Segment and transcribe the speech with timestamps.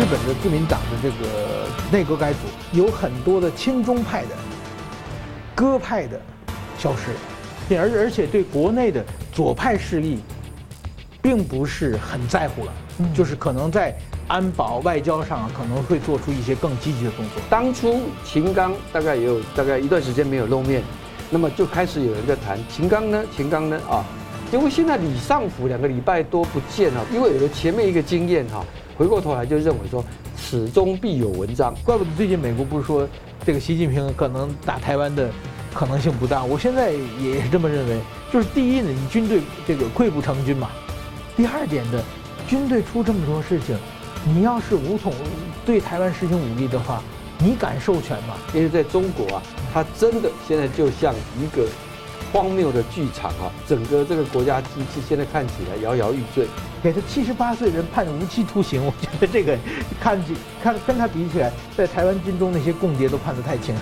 [0.00, 2.38] 日本的自民党的这个内阁改组，
[2.72, 4.28] 有很多的亲中派的、
[5.54, 6.18] 鸽派的
[6.78, 10.18] 消失了，而而且对国内的左派势力，
[11.20, 12.72] 并不是很在乎了，
[13.14, 13.94] 就是可能在
[14.26, 17.42] 安保外交上可能会做出一些更积极的动作。
[17.50, 20.82] 当初秦刚大概也有大概一段时间没有露面，
[21.28, 24.02] 那么就开始有人在谈秦刚呢，秦刚呢啊，
[24.50, 28.64] 结果现在李尚福两个礼拜多不见了，因为有了前面一个经验哈。
[29.00, 30.04] 回过头来就认为说，
[30.36, 31.74] 始终必有文章。
[31.86, 33.08] 怪不得最近美国不是说
[33.46, 35.30] 这个习近平可能打台湾的
[35.72, 36.44] 可能性不大。
[36.44, 37.98] 我现在也是这么认为。
[38.30, 40.68] 就是第一呢，你军队这个溃不成军嘛；
[41.34, 42.04] 第二点的，
[42.46, 43.74] 军队出这么多事情，
[44.22, 45.14] 你要是无从
[45.64, 47.02] 对台湾实行武力的话，
[47.38, 48.34] 你敢授权吗？
[48.52, 51.66] 因为在中国啊，它真的现在就像一个。
[52.32, 53.50] 荒谬的剧场啊！
[53.66, 56.46] 整个这个国家机器现在看起来摇摇欲坠，
[56.80, 59.58] 给他七十八岁人判无期徒刑，我觉得这个
[60.00, 63.74] 看起看跟他比起来，在台湾军中那些共谍都判得太轻。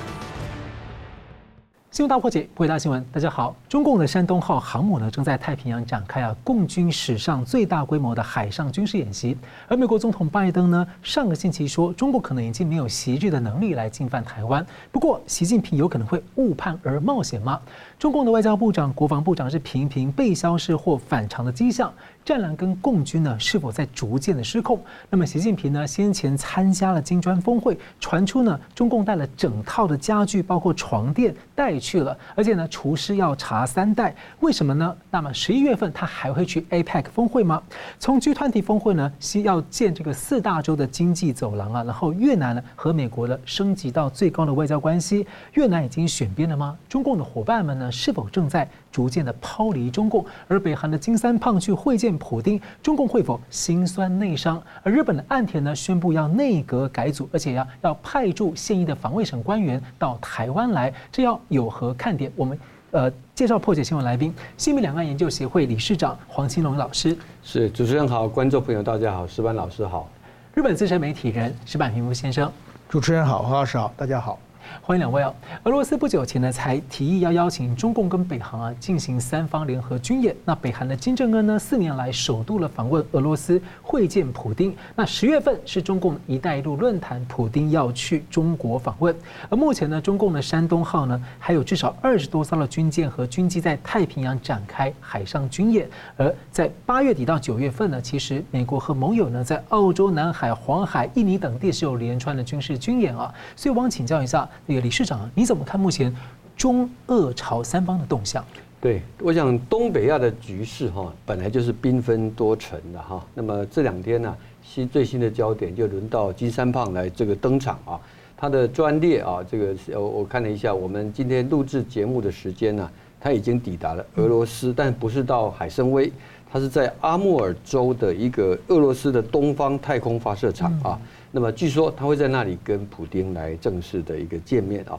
[1.91, 3.57] 新闻大破解，回答新闻，大家好。
[3.69, 9.37] 中共的山东号航母呢，正在太平洋展开啊，共军史上最大规模的海上军事演习。
[9.67, 14.65] 而美国总统拜登呢，上个星期说，中国可能已经没有袭击的能力来进犯台湾。
[14.93, 17.59] 不过，习近平有可能会误判而冒险吗？
[17.99, 21.93] 中共的外交部长、国防部长是频频被消失或反常的迹象。
[22.25, 24.79] 战狼跟共军呢，是否在逐渐的失控？
[25.11, 34.95] 那么习近平呢，先前参加了金砖峰会，传出呢，中共带了整套的家具，包括床垫带去了，而且呢，厨师要查三代，为什么呢？
[35.11, 37.61] 那么十一月份他还会去 APEC 峰会吗？
[37.99, 46.77] 从 G20 峰会呢，需要建这个四大洲的经济走廊啊，然后越南呢和美国的升级到最高的外交关系，越南已经选边了吗？
[46.91, 50.27] 中共的伙伴们呢，是否正在逐渐的抛离中共？
[50.47, 52.09] 而北韩的金三胖去会见。
[52.19, 54.61] 普丁，中共会否心酸内伤？
[54.83, 62.33] 而日本的岸田呢，宣布要内阁改组，而且要要派驻现役的防卫省官员到台湾来，这要有何看点？
[62.35, 62.59] 我们
[62.91, 67.17] 呃介绍破解新闻来宾，新民两岸研究协会理事长黄钦荣老师。
[67.45, 70.09] 是主持人好，观众朋友大家好，石板老师好。
[70.55, 72.51] 日本资深媒体人石板平夫先生，
[72.89, 74.39] 主持人好，黄老师好，大家好。
[74.83, 75.35] 欢迎两位哦。
[75.65, 80.35] 俄罗斯不久前呢，才提议要邀请中共跟北韩啊进行三方联合军演。
[80.45, 84.75] 那北韩的金正恩呢，四年来首度了访问俄罗斯，会见普丁。
[84.97, 89.15] 那十月份是中共“一带一路”论坛，普丁要去中国访问。
[89.51, 95.89] 而目前呢，中共的山东号呢，还有至少二十多艘的军舰和军机在太平洋展开海上军演。
[96.17, 103.33] 而在八月底到九月份呢，其实美国和盟友呢，在澳洲、南海、黄海、印尼等地是有连串的军事军演啊。
[103.55, 104.49] 所以我想请教一下。
[104.67, 106.15] 那个理事长，你怎么看目前
[106.57, 108.45] 中俄朝三方的动向？
[108.81, 113.25] 对，我想东北亚的局势哈，本来就是缤纷多层的哈。
[113.35, 117.99] 那么这两天呢，新最新的焦点就轮到金三胖来这个登场啊。
[118.37, 122.89] 他的专列啊，这个我我看了一下，我们今天录制节目的时间呢，
[123.21, 126.13] 他已经抵达了俄罗斯，但不是到海参崴，
[126.49, 130.97] 他是在阿穆尔州的一个俄罗斯的东方太空发射场啊。
[131.31, 134.99] 那么据说他会在那里跟普丁来正式的一个见面啊。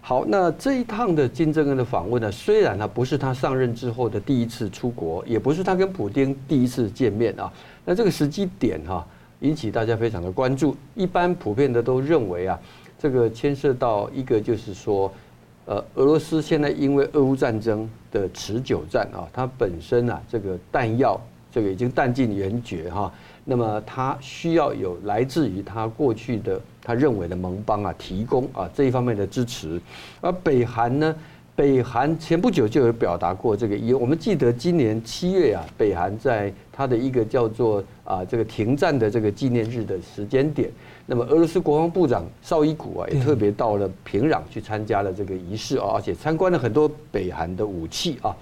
[0.00, 7.52] 好，那这一趟的金正恩的访问呢，虽然呢不是他上任之后的第一次出国，也不是他跟普丁第一次见面啊。
[7.84, 9.04] 那这个时机点哈，
[9.40, 10.76] 引起大家非常的关注。
[10.94, 12.56] 一般普遍的都认为啊，
[12.98, 15.12] 这个牵涉到一个就是说，
[15.64, 21.20] 呃，俄罗斯现在因为俄乌战争的持久战啊，它本身啊这个弹药
[21.50, 23.12] 这个已经弹尽援绝哈。
[23.48, 29.80] 那么他需要有来自于他过去的他认为的盟邦啊提供啊这一方面的支持，
[30.20, 31.14] 而北韩呢，
[31.54, 40.68] 北韩前不久就有表达过这个意，我们记得今年七月啊，北韩在他的一个叫做啊这个停战的这个纪念日的时间点，
[41.06, 48.36] 那么俄罗斯国防部长绍伊古啊也特别到了平壤去参加了这个仪式啊，而且参观了很多北韩的武器啊。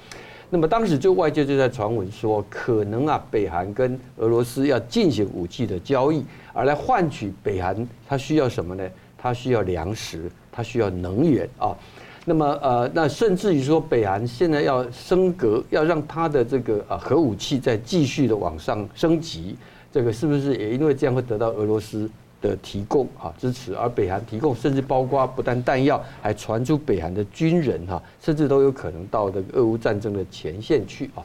[0.55, 7.77] 那么当时就外界就在传闻说，可能啊，北韩跟俄罗斯要进行武器的交易，而来换取北韩
[8.07, 8.89] 它需要什么呢？
[9.19, 11.77] 它需要粮食，它需要能源啊。
[12.25, 19.57] 那么呃，那甚至于说，北韩现在要升格，要让它的这个啊核武器再继续的往上升级，
[19.91, 22.09] 这个是不是也因为这样会得到俄罗斯？
[22.45, 31.25] 的提供啊支持，而北韩提供，甚至包括不但弹药，还传出北韩的军人哈，甚至都有可能到这个俄乌战争的前线去啊。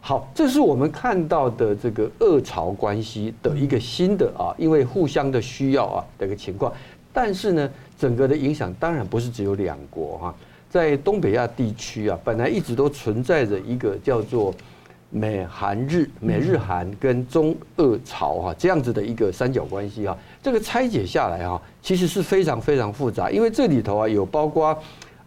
[0.00, 6.72] 好，这是我们看到的这个俄朝关系的一个新的啊，因为互相的需要啊的一个情况。
[7.12, 10.34] 但是呢，整个的影响当然不是只有两国哈，
[10.70, 14.54] 在东北亚地区啊，本来一直都存在着一个叫做
[15.14, 24.76] 美韩日、美日韩跟中俄朝哈这样子的一个三角关系啊，这个拆解下来啊，其实是非常非常复杂，因为这里头啊有包括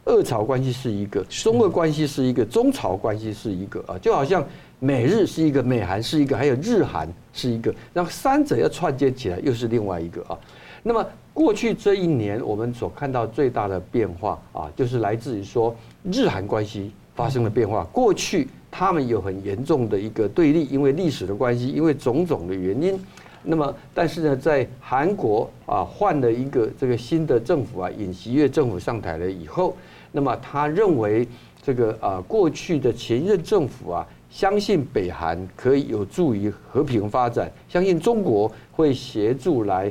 [0.03, 4.45] 俄朝关系是一个，中俄关系是一个，中朝关系是一个啊，就好像
[4.79, 10.37] 美日是一个，美韩是一个，还有日韩是一个，然后三者要串接起来又是另外一个啊。
[10.83, 15.73] 那么过去这一年我们所看到最大的变化啊，就是来自于说
[16.11, 18.49] 日韩关系发生了变化，过去。
[18.69, 22.99] 他们有很严重的一个对立，因为历史的关系，因为种种的原因。
[23.43, 29.75] 那么，但是呢，在韩国啊换了一个这个新的政府啊，尹锡悦政府上台了以后，
[30.11, 31.25] 那么他认为
[31.61, 39.89] 这个啊过去的前任政府啊，相信北韩可以有助于和平发展，相信中国会协助来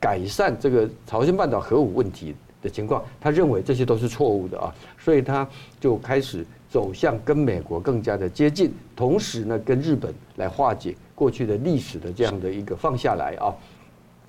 [0.00, 5.48] 改善这个朝鲜半岛核武问题的情况，他认为这些都是错误的啊，所以他
[5.78, 6.44] 就开始。
[6.70, 13.48] 走向跟美国更加的接近，同时呢，跟日本来化解过去的历史的这样的一个放下来啊。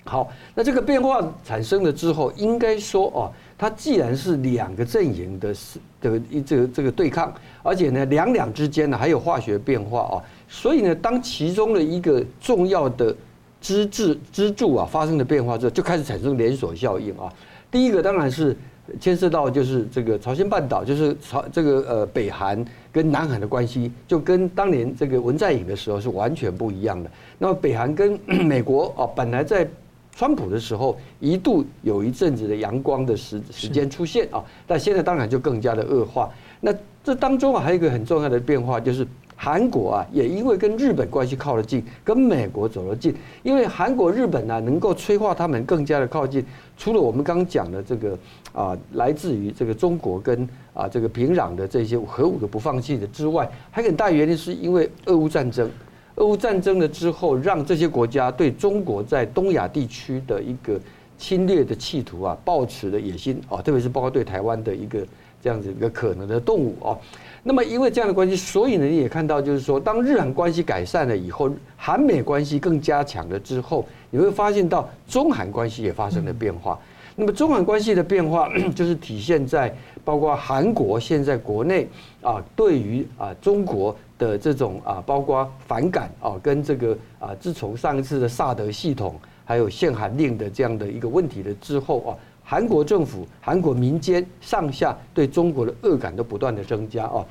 [0.04, 5.54] 好，那这个变化产生了之后，应该说哦，它既然是两个阵营的
[6.00, 7.32] 这个这个这个对抗，
[7.62, 10.16] 而且呢，两两之间呢还有化学变化啊，
[10.48, 13.14] 所以呢，当其中的一个重要的
[13.60, 17.30] 支支支柱啊发生了变化之后，就开始产生连锁效应啊。
[17.70, 18.56] 第一个当然是。
[18.98, 27.10] 牵涉到就是这个朝鲜半岛，就是朝这个呃北韩跟南韩的关系，就跟当年这个文在寅的时候是完全不一样的。
[27.38, 29.68] 那么北韩跟美国啊，本来在
[30.14, 36.30] 川普的时候一度有一阵子的阳光的时时间出现啊，但现在当然就更加的恶化。
[36.60, 39.06] 那这当中啊，还有一个很重要的变化就是。
[39.42, 46.44] 韩国啊，也因为跟日本关系靠得近，跟美国走得近，因为韩国、日本呢、啊，能够催化他们更加的靠近。
[46.76, 48.18] 除了我们刚刚讲的这个
[48.52, 55.70] 啊，来自于这个中国跟啊这个平壤的这些核武的不放弃的之外，还很大原因是因为俄乌战争。
[56.16, 60.78] 俄乌战争了之后，让这些国家对中国在东亚地区的一个
[61.16, 65.00] 侵略的企图啊，抱持的野心啊，特别是包括对台湾的一个
[65.42, 66.92] 这样子一个可能的动武啊。
[67.42, 76.78] 那么，因为这样的关系，所以呢，你也看到，就是说，当日韩关系改善了以后，韩美关系更加强了之后，你会发现到中韩关系也发生了变化。
[77.16, 78.46] 那么，中韩关系的变化，
[78.76, 81.88] 就是体现在包括韩国现在国内
[82.20, 92.10] 啊，对于啊中国的这种啊，包括反感啊，跟这个啊，自从上一次的萨德系统还有限韩令的这样的一个问题的之后啊。
[92.50, 97.24] 韩国政府、韩国民间上下对中国的恶感都不断的增加哦，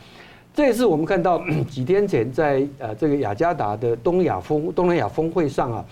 [0.53, 5.85] 这也是我们看到 几天前在呃这个雅加达的东亚峰东南亚峰会上啊，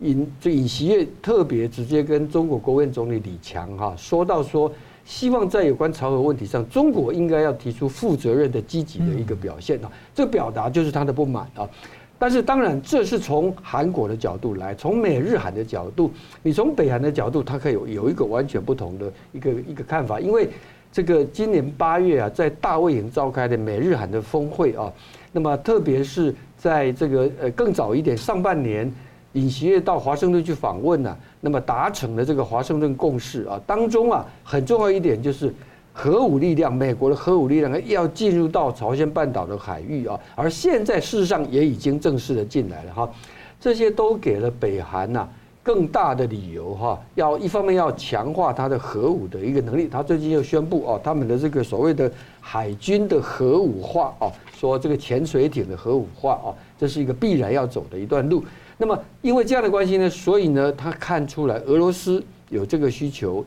[0.00, 4.70] 尹这尹锡悦特别直接跟中国国务院总理李强哈说到说，
[5.06, 11.66] 希望在有关朝核问题上，中国应该要提出负责任的积极的一个表现啊，这个表达就是他的不满啊。
[12.18, 16.10] 但是当然，这是从韩国的角度来，从美日韩的角度，
[16.42, 20.18] 你从北韩的角度，它可以有有一个完全不同的一个一个看法。
[20.18, 20.48] 因为
[20.90, 24.92] 这个今年八月啊，在大卫营召开的美日韩的峰会啊，
[25.30, 28.92] 那么特别是在这个呃更早一点上半年，
[29.34, 35.54] 尹锡悦到华盛顿去访问呢，那么达成了这个华盛顿共识啊，当中啊很重要一点就是。
[36.00, 43.10] 核武力量，美国的核武力量要进入到朝鲜半岛的海域啊，而现在事实上也已经正式的进来了哈，
[43.60, 45.28] 这些都给了北韩呐
[45.60, 52.08] 更大的理由哈，要一方面要强化它的核武的一个能力，他最近又宣布哦，他们的这个所谓的
[52.40, 58.44] 海军的核武化哦，说这个潜水艇的核武化哦，这是一个必然要走的一段路。
[58.76, 63.44] 那么因为这样的关系呢，所以呢，他看出来俄罗斯有这个需求。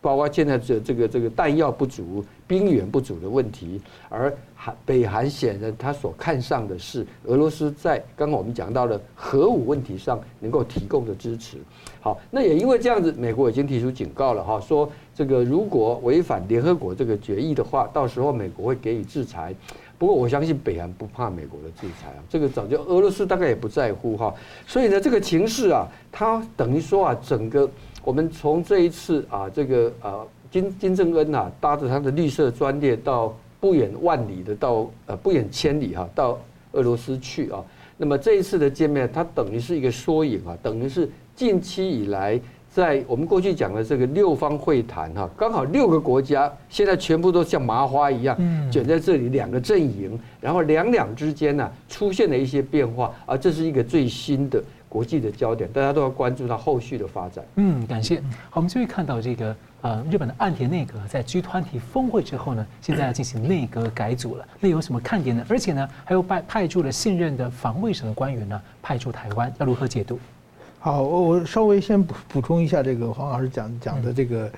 [0.00, 11.58] 包括现在这这个这个弹药不足、兵源不足的问题，而韩北韩显然他所看上的是俄罗斯在刚刚我们讲到的核武问题上能够提供的支持。
[12.00, 19.54] 好，那也因为这样子，美国已经提出警告了哈，说这个如果违反联合国这个决议的话，到时候美国会给予制裁。
[19.98, 24.34] 不过我相信北韩不怕美国的制裁啊，这个早就俄罗斯大概也不在乎哈。
[24.66, 27.70] 所以呢，这个情势啊，它等于说啊，整个。
[28.02, 36.38] 我们从这一次啊，这个啊金金正恩呐，搭着他的绿色专列到不远万里的到呃不远千里哈，到
[36.72, 37.62] 俄罗斯去啊。
[37.96, 42.40] 那么这一次的见面，它等于是一个缩影啊，等于是近期以来
[42.72, 48.34] 在我们过去讲的这个六方会谈哈，刚好六个国家现在全部都像麻花一样
[48.72, 54.62] 卷在这里，两个阵营，然后两两之间呢出现了一些变化啊，这是一个最新的。
[54.90, 57.44] 国际的焦点，大家都要关注它后续的发展。
[57.54, 58.20] 嗯，感谢。
[58.50, 64.44] 好，我们就会看到这个呃，日本的岸田内阁在 G 团体峰会之后呢，现在要进行内阁改组了。
[64.58, 65.46] 那有什么看点呢？
[65.48, 70.18] 而且呢，还有派派驻了现任的防卫省的官员呢，派驻台湾，要如何解读？
[70.80, 74.52] 好，我我稍微先补补充一下这个黄老师讲讲的这个，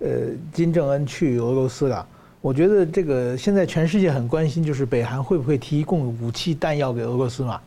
[0.00, 0.08] 呃，
[0.52, 2.06] 金正恩去俄罗斯了。
[2.40, 7.60] 我觉得这个现在全世界很关心，就是北韩会不会提供武器弹药给俄罗斯嘛？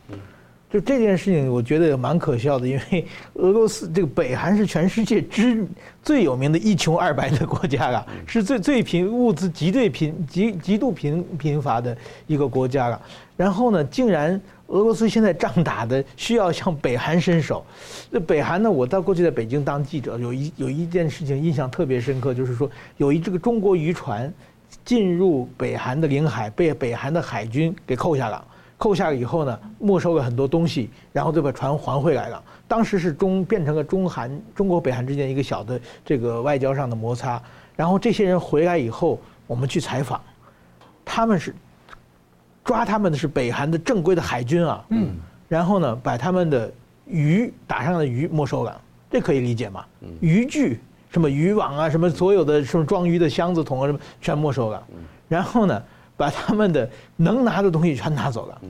[0.72, 5.66] 就这件事情，我觉得也蛮可笑的，因为俄罗斯这个北韩是全世界之
[6.02, 11.94] 最有名的一穷二白的国家了，是最最贫物资极最贫极极度贫贫乏的
[12.26, 12.98] 一个国家了。
[13.36, 17.62] 然后呢，竟然俄罗斯现在仗打的需要向北韩伸手。
[18.10, 24.32] 那北韩呢，我到过去在北京当记者，有一有一件事情印象特别深刻，就是说有一这个中国渔船
[24.86, 28.42] 进入北韩的领海，被北韩的海军给扣下了。
[28.82, 32.42] 扣下以后呢，没收了很多东西，然后就把船还回来了。
[32.66, 37.40] 当时是中变成了中韩、中国、北韩之间一个小的这个外交上的摩擦。
[37.76, 40.20] 然后这些人回来以后，我们去采访，
[41.04, 41.54] 他们是
[42.64, 45.14] 抓他们的是北韩的正规的海军啊，嗯，
[45.48, 46.68] 然后呢，把他们的
[47.06, 49.84] 鱼打上的鱼没收了，这可以理解吗？
[50.18, 54.82] 渔具什么渔网啊，什么所有的什么装鱼的箱子桶啊什么全没收了，
[55.28, 55.80] 然后呢，
[56.22, 58.60] 把他们的能拿的东西全拿走了，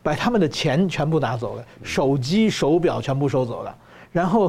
[0.00, 3.76] 把他们的钱全部拿走了，手机、手表全部收走了，
[4.12, 4.48] 然后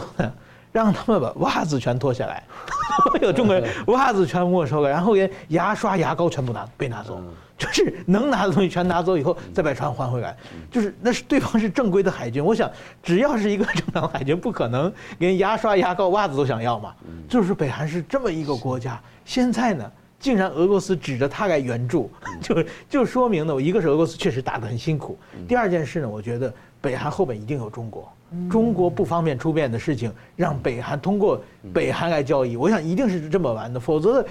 [0.72, 2.44] 让他们把袜子全脱下来，
[3.20, 7.20] 有中国人袜子全没收了，然后连牙刷、牙膏全部拿被拿走，
[7.58, 10.38] 就是能拿的东西全拿走以后再把船还回来，
[10.70, 12.70] 就是那是对方是正规的海军，我想
[13.02, 16.94] 只要是一个 正常海军，不可能连牙刷、牙膏、袜子都想要嘛，
[17.28, 19.92] 就是北韩是这么一个国家，现在呢。
[20.22, 22.10] 竟然俄罗斯指着他来援助，
[22.40, 28.08] 就就说明呢，一个是俄罗斯确实打得很辛苦，第二件事呢，我觉得北韩后面一定有中国，
[28.48, 31.42] 中国不方便出面的事情，让北韩通过
[31.74, 34.24] 北韩来交易，我想一定是这么玩的，否则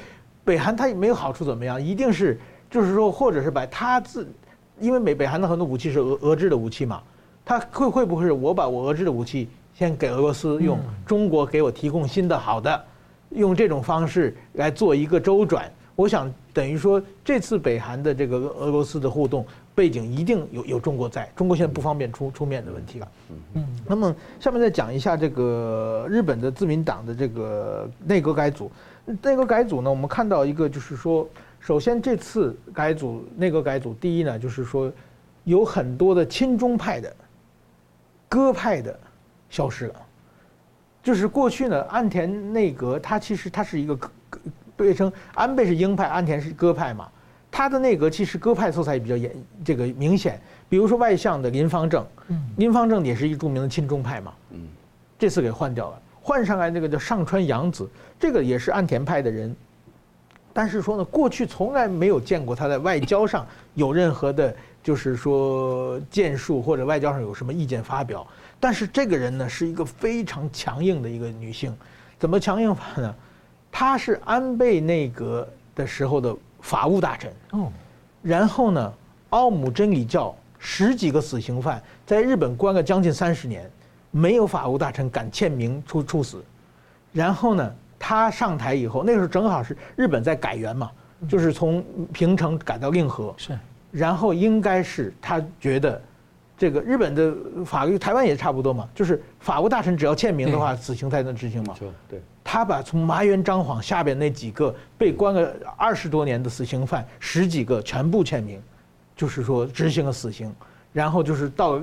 [0.44, 1.82] 北韩他没有好处怎么样？
[1.82, 2.38] 一定是
[2.70, 4.32] 就是说，或者是把他自，
[4.78, 7.02] 因为美北韩的很多武器是俄俄制的武器嘛，
[7.44, 12.84] 他会会不会是我把我俄制的武器先给俄罗斯用，中国给我提供新的好的，
[13.30, 15.68] 用这种方式来做一个周转。
[16.00, 23.08] 我想等于说，这次北韩的这个俄罗斯的互动背景一定有有中国在，中国现在不方便出出面的问题了。
[23.52, 28.72] 嗯，那么下面再讲一下这个日本的自民党的这个内阁改组。
[29.04, 31.28] 内阁改组呢，我们看到一个就是说，
[31.58, 34.90] 首先这次改组内阁改组，第一呢就是说，
[35.44, 37.14] 有很多的亲中派的
[38.26, 38.98] 鸽派的
[39.50, 39.96] 消失了，
[41.02, 43.98] 就是过去呢岸田内阁它其实它是一个。
[44.84, 47.08] 被称安倍是鹰派，安田是鸽派嘛？
[47.50, 49.32] 他的内阁其实鸽派色彩也比较严，
[49.64, 50.40] 这个明显。
[50.68, 52.06] 比如说外相的林方正，
[52.56, 54.32] 林方正也是一著名的亲中派嘛。
[55.18, 59.54] 这次给换掉了，换上来那个叫上川洋子，这个也是安田派的人。
[60.52, 68.26] 但是说呢，过去从来没有见过他在外交上有任何的，就是说建树或者外交上有什么意见发表。
[68.58, 71.76] 但是这个人呢，是一个非常强硬的一个女性，
[72.18, 73.14] 怎么强硬法呢？
[73.70, 77.32] 她是安倍内阁的时候的法务大臣。
[77.52, 77.72] 哦，
[78.22, 78.92] 然后呢，
[79.30, 83.70] 奥姆真理教十几个死刑犯在日本关了将近三十年，
[84.10, 86.44] 没有法务大臣敢签名处处死，
[87.12, 90.90] 然后呢，他上台以后，那个时候正好是日本在改元嘛，
[91.28, 93.58] 就是从平城改到令和，是，
[93.90, 96.00] 然后应该是他觉得，
[96.58, 97.34] 这个日本的
[97.64, 101.74] 法律，台湾也差不多嘛，就是法务大臣只要签名的话，死刑才能执行嘛，
[102.08, 102.20] 对。
[102.52, 108.60] 他把从麻原彰晃下边那几个被关了二十多年的死刑犯，十几个全部签名，
[109.14, 110.52] 就是说执行了死刑，
[110.92, 111.80] 然后就是到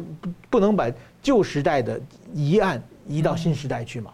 [0.50, 1.98] 不能把旧时代的
[2.34, 4.12] 疑案移到新时代去嘛。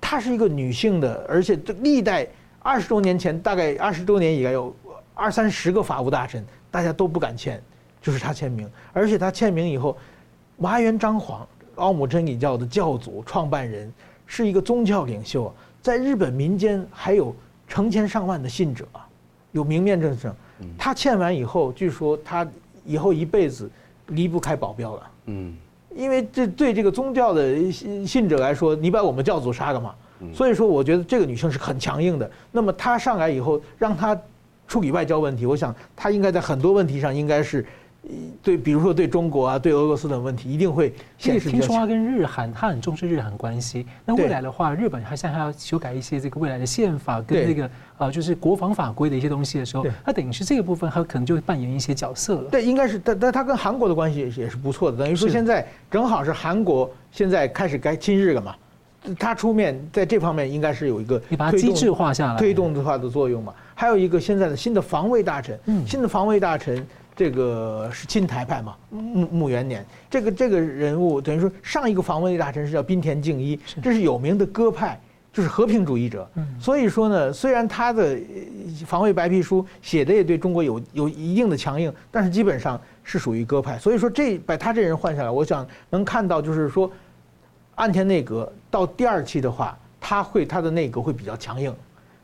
[0.00, 2.24] 她是一个女性的，而且这历代
[2.60, 4.72] 二十多年前，大概二十多年以来有
[5.16, 7.60] 二三十个法务大臣，大家都不敢签，
[8.00, 9.98] 就是她签名，而且她签名以后，
[10.58, 11.44] 麻原彰晃
[11.74, 13.92] 奥姆真理教的教主创办人。
[14.26, 17.34] 是一个宗教领袖啊，在日本民间还有
[17.66, 19.06] 成千上万的信者啊，
[19.52, 20.34] 有明面证证。
[20.78, 22.46] 他欠完以后，据说他
[22.84, 23.70] 以后一辈子
[24.08, 25.10] 离不开保镖了。
[25.26, 25.54] 嗯，
[25.94, 29.94] 因为这对这个宗教的信者来说，你把我们教主杀了嘛。
[30.32, 32.30] 所以说，我觉得这个女性是很强硬的。
[32.50, 34.18] 那么她上来以后，让她
[34.66, 37.66] 处理外交问题，我想她应该在很多问题上应该是
[38.40, 41.50] 对，比如说对中国啊，对俄罗斯等问题，一定会显示。
[41.50, 43.84] 听说他跟日韩，他很重视日韩关系。
[44.04, 52.48] 那未来的话，日本他现在还要修改一些这个未来的宪法跟那个呃，就是国防法规的一些东西的时候，他等于是这个部分，他可能就会扮演一些角色了。
[52.48, 54.96] 对，应该是，但但他跟韩国的关系也是也是不错的。
[54.96, 58.54] 等于说现在正好是韩国现在开始该亲日了嘛，
[59.18, 63.52] 他出面在这方面应该是有一个你把它机制化下来，推动的话的作用嘛。
[63.74, 66.86] 还有一个现在的新的防卫大臣，嗯新的防卫大臣。
[67.16, 75.00] 这个是亲台派嘛，木木元年，这个这个人物等于说上一个防卫大臣是叫滨田敬一，这是有名的鸽派，
[75.32, 76.28] 就是和平主义者。
[76.60, 78.18] 所以说呢，虽然他的
[78.84, 83.78] 防卫白皮书写的也对中国有有一定的强硬，但是基本上是属于鸽派。
[83.78, 86.90] 所以说这把他这人换下来，我想能看到就是说，
[87.76, 91.74] 岸田内阁到第二期的话，他会他的内阁会比较强硬。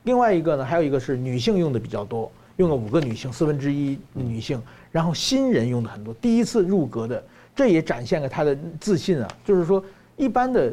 [0.02, 2.30] 另外一个呢，还有一个是女性用的比较多。
[2.58, 4.60] 用了五个女性，四分之一女性，
[4.92, 7.24] 然后新人用的很多，第一次入阁的，
[7.56, 9.28] 这也展现了他的自信啊。
[9.44, 9.82] 就是说，
[10.16, 10.72] 一般的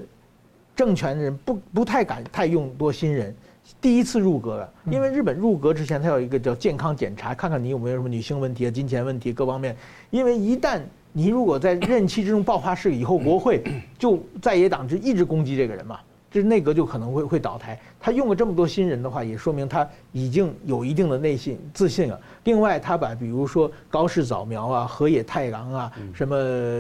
[0.75, 3.33] 政权人不不太敢太用多新人，
[3.79, 9.75] 第一次入阁了，因为日本入阁之前，他有一个叫健康检查，看看你有没有什么女性问题啊、金钱问题各方面。
[10.09, 10.81] 因为一旦
[11.13, 13.63] 你如果在任期之中爆发事以后，国会
[13.97, 15.99] 就在野党就一直攻击这个人嘛。
[16.31, 17.79] 这内阁就可能会会倒台。
[17.99, 22.19] 他用了这么多新人的话，也说明他已经有一定的内信自信了。
[22.43, 26.35] 另外，他把比如说高市早苗啊、河野太郎啊、什么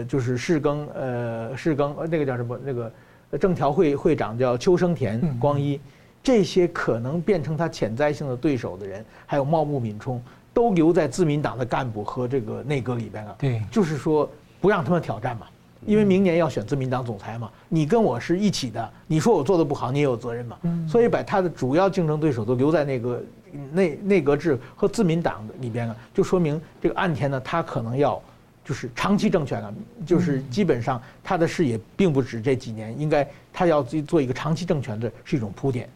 [0.05, 2.91] 就是世耕呃世耕那个叫什么那个
[3.39, 5.79] 政调会会长叫秋生田光一，
[6.21, 10.21] 这些可能变成他潜在性的对手的人，还有茂木敏充，
[10.53, 13.35] 都留在自民党的干部和这个内阁里边了。
[13.39, 14.29] 对，就是说
[14.61, 15.47] 不让他们挑战嘛。
[15.85, 20.57] 因为明年要选自民党总裁嘛，你跟我是一起的，你说我做的不好，你也有责任嘛。
[20.87, 23.23] 所以把他的主要竞争对手都留在那个
[23.71, 28.21] 内内阁制和自民党里边了，就说明这个岸田呢，他可能要
[28.63, 29.73] 就是长期政权了，
[30.05, 35.89] 就是基本上他的视野并不止这几年，应该他要做一个长期政权的是一种铺垫。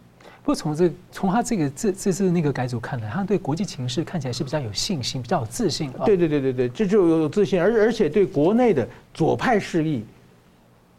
[0.43, 5.89] 不过从这从他这个这这次那个改组看来，他对国际情势看起来是比较有信心，比较有自信。
[6.05, 10.05] 对对对对对，这就有自信，而而且对国内的左派势力，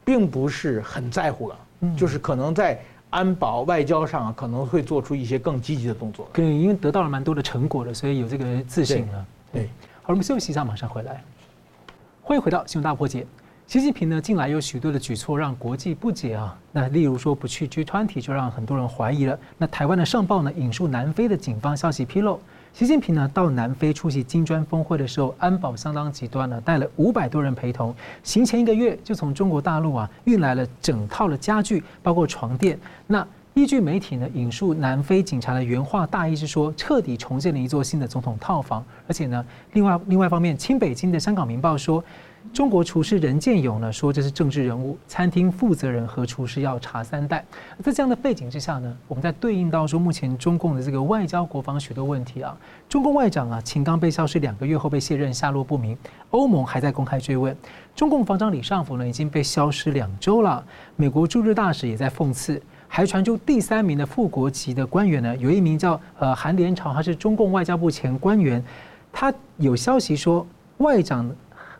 [0.02, 6.26] 并不是很在乎了，嗯就是可能在安保外交上可能会做出一些更积极的动作。
[6.32, 9.26] 对，因为得到了蛮多的成果了，所以有这个自信了。
[9.52, 9.68] 对，
[10.00, 11.22] 好，我们休息一下，马上回来。
[12.22, 13.26] 欢迎回到新闻大破解。
[13.66, 16.56] 习近平呢，近来有许多的举措让国际不解啊。
[16.70, 19.36] 那例如说不去 G20 就让很多人怀疑了。
[19.56, 22.38] 那台湾的上报呢，引述南非的警方消息披露，
[22.74, 27.92] 习近平呢到南非出席金砖峰会的时候，安保相当极端呢，带了五百多人陪同。
[28.22, 32.78] 行前一个月就从中国大陆啊运来了整套的家具，包括床垫。
[33.06, 38.84] 那依据媒体呢引述南非警察的原话，大意是说彻底重建了一座新的总统套房。
[39.08, 42.04] 而且呢，另外另外一方面，亲北京的香港明报说。
[42.52, 47.44] 中国厨师任建勇呢说，这是政治人物，餐厅负责人和厨师要查三代。
[47.82, 52.56] 在这样的背景之下呢，我们在对应到说目前中共的这个外交国防许多问题啊，
[52.88, 55.96] 中共外长啊秦刚被消失两个月后被卸任，下落不明。
[56.30, 57.56] 欧盟还在公开追问。
[57.96, 60.64] 中共防长李尚福呢已经被消失两周了。
[60.94, 68.62] 美国驻日大使也在讽刺，还传出第三名的副国级的官员呢，有一名叫呃韩连朝，他是中共外交部前官员，
[69.12, 70.46] 他有消息说
[70.78, 71.28] 外长。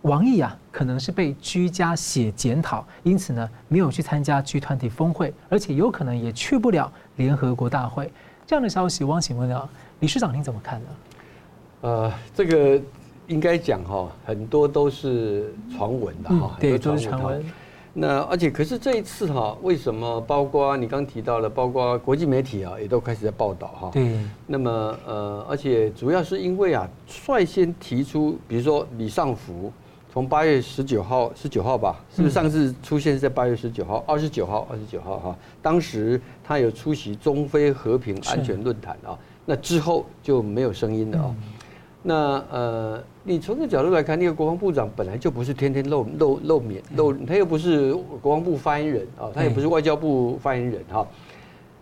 [0.05, 8.13] 王毅啊，可能是被居家写检讨，因此呢，没有去参加 G 团体峰会，而且有可能也去不了联合国大会。
[8.47, 9.67] 这样的消息，汪请问啊，
[10.01, 10.87] 理事长您怎么看呢？
[11.81, 12.79] 呃，这个
[13.29, 17.43] 应该讲哈，很多都是传闻的哈，对，都是传闻。
[17.95, 23.91] 那而且可是这一次哈，为什么包括你刚提到了，包括国际媒体啊，也都开始在报道哈。
[23.91, 24.19] 对。
[24.47, 24.71] 那么
[25.07, 29.73] 呃，而且主要是因为啊，率先提出，比如说李尚福。
[30.15, 34.05] 从八月十九号，十九号吧，是不是上次出现在八月十九号？
[34.07, 35.37] 二十九号，二十九号哈。
[35.61, 41.35] 当时他有出席中非和平安全论坛啊，那之后就没有声音了啊。
[42.01, 42.15] 那
[42.49, 51.05] 呃，你从这个角度来看，那个国防部长本来就不是天天露露露面露，他又不是国防部发言人啊，他也不是外交部发言人哈。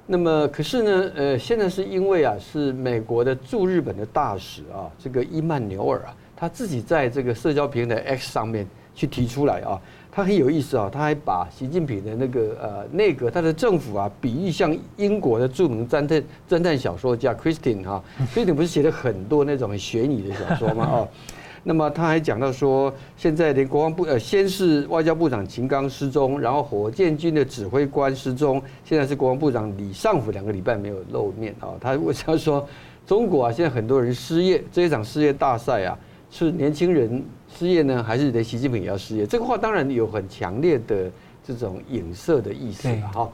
[0.06, 6.16] 那么可是呢，呃，现在是因为啊，是美国的驻日本的大使啊，这个伊曼纽尔啊。
[6.42, 18.02] 他自己在这个社交平台 X 上面去提出来啊，他很有意思啊，他还把习近平的那个呃内阁他的政府啊，比喻像英国的著名侦探侦探小说家 Christine 哈
[18.34, 20.84] ，Christine 不是写了很多那种很悬疑的小说吗？
[20.84, 21.08] 啊，
[21.62, 32.66] 那么他还讲到说，现在连国防部呃先是外交部长秦刚失踪，然后火箭军的指挥官失踪，现在是国防部长李尚福两个礼拜没有露面啊，他为什么说
[33.06, 35.96] 中国啊现在很多人失业，这一场失业大赛啊。
[36.34, 37.22] 是年轻人
[37.54, 39.26] 失业呢，还是连习近平也要失业？
[39.26, 41.10] 这个话当然有很强烈的
[41.46, 43.30] 这种影射的意思了哈。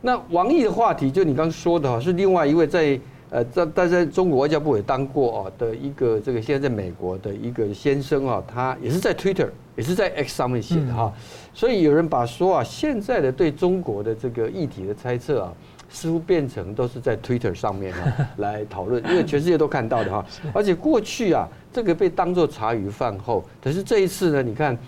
[0.00, 2.98] 那王毅的话题，就你刚刚说的哈，是另外一位在
[3.30, 11.12] 呃在但在中国外交部也当过啊的一个这个现在在美国的一个先生啊，他也是在 Twitter 也是在 X 上面写的哈。
[11.54, 15.52] 所以有人把说啊，现在的对中国的这个议题的猜测啊。
[15.90, 20.24] 似乎变成都是在 Twitter 上面啊 来讨论，因为全世界都看到的哈。
[20.54, 24.78] 而且过去啊，这个被当作茶余饭后，可是这一次呢，你看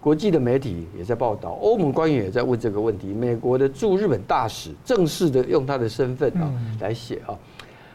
[0.00, 7.36] 国际的媒体也在报道，欧盟官员也在问这个问题，美国的驻日本大使正式的用他的身份啊来写啊。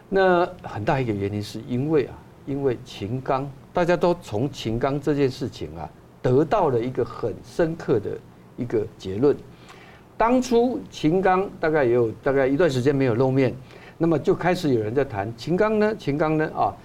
[0.10, 5.90] 那很大一个原因是因为啊，因为秦刚，大家都从秦刚这件事情啊
[6.22, 8.12] 得到了一个很深刻的
[8.58, 9.38] 一个结论。
[10.20, 13.56] 当初秦刚大概也有大概一段时间没有露面，
[13.98, 16.46] 那么就开始有人在谈秦刚呢，秦刚呢？
[16.54, 16.76] 啊，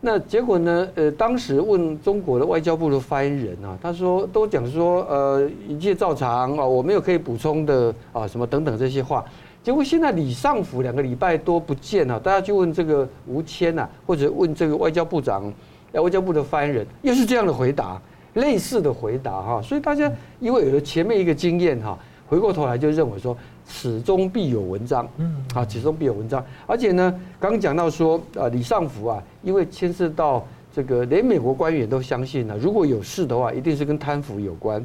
[0.00, 9.24] 那结果呢，呃，当时问中国的外交部的发言人啊，他说都讲说呃一切照常啊，我没有可以补充的啊什么等等这些话，
[9.60, 15.52] 结果现在李尚福两个礼拜多不见了，大家就问这个吴谦呐，或者问这个外交部长，
[15.94, 18.00] 外交部的发言人，又是这样的回答，
[18.34, 21.98] 类似的回答哈，所以大家因为有了前面一个经验哈。
[22.26, 26.44] 回过头来就认为说，此中必有文章，嗯，啊，此中必有文章。
[26.66, 34.84] 而且呢，刚刚讲到说，啊，李尚福啊，因为牵涉到这个，连美国官员都相信了，如果有事的话，一定是跟贪腐有关。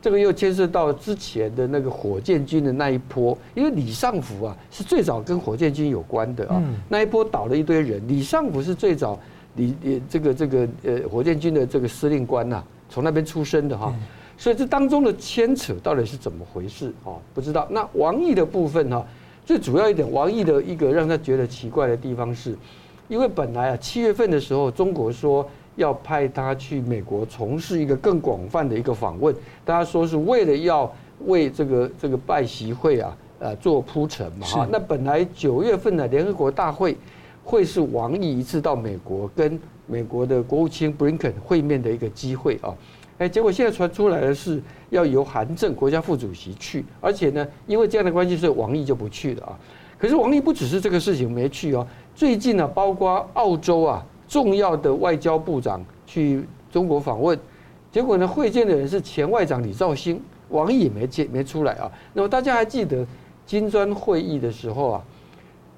[0.00, 9.16] 这个又牵涉到之前的那个火箭军的那一波，因为李尚福啊是最早跟火箭军有关的啊，那一波倒了一堆人，李尚福是最早
[9.54, 13.94] 李这个这个呃火箭军的这个司令官呐，从那边出身的哈。
[14.42, 17.14] 所以这当中的牵扯到底是怎么回事啊？
[17.32, 17.64] 不知道。
[17.70, 19.06] 那王毅的部分哈，
[19.46, 22.58] 最主要一点，王毅的一个让他觉得奇怪的地方是，
[23.06, 29.32] 因为本来啊七月份的时候，中国说要派他去美国从事一个更广泛的一个访问，
[29.64, 30.92] 大家说是为了要
[31.26, 34.68] 为这个这个拜习会啊呃做铺陈嘛哈。
[34.72, 36.96] 那本来九月份的联合国大会
[37.44, 42.74] 会是王毅一次到美国跟美国的国务卿布林肯会面的一个机会啊。
[43.22, 49.58] 哎，结果现在传出来的是要由韩正国家副主席去，而且呢，因为这样的关系，所以王毅就不去了啊。
[49.96, 57.38] 可是王毅不只是这个事情没去哦，最近呢，包括澳洲啊重要的外交部长去中国访问，
[57.92, 61.88] 结果呢，会见的人是前外长李肇星，王毅也没见没出来啊。
[62.12, 63.06] 那么大家还记得
[63.46, 65.04] 金砖会议的时候啊，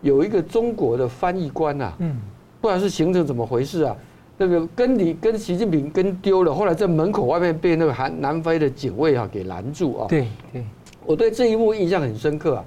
[0.01, 2.17] 有一个中国的翻译官呐，嗯，
[2.63, 3.95] 不知道是行程怎么回事啊。
[4.37, 10.07] 那个跟你跟习近平跟丢了，后来在门口外面被那个韩南非的警卫啊给拦住啊。
[10.09, 10.64] 对对，
[11.07, 12.64] 我对这一幕印象很深刻啊，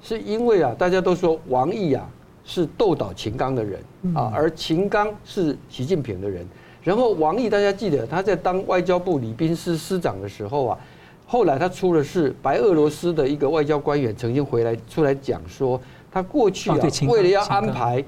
[0.00, 2.08] 是因为啊，大家都说王毅啊
[2.44, 3.80] 是斗倒秦刚的人
[4.14, 6.46] 啊，而秦刚是习近平的人。
[6.82, 10.78] 然后王毅大家记得他在当外交部礼宾司司长的时候啊，
[11.26, 15.78] 后来他出了事，白俄罗斯的一个外交官员曾经回来出来讲说，
[16.10, 18.02] 他过去啊为了要安排。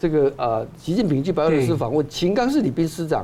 [0.00, 3.22] 这个呃，习近平去白俄罗斯访问，秦刚是礼宾司长，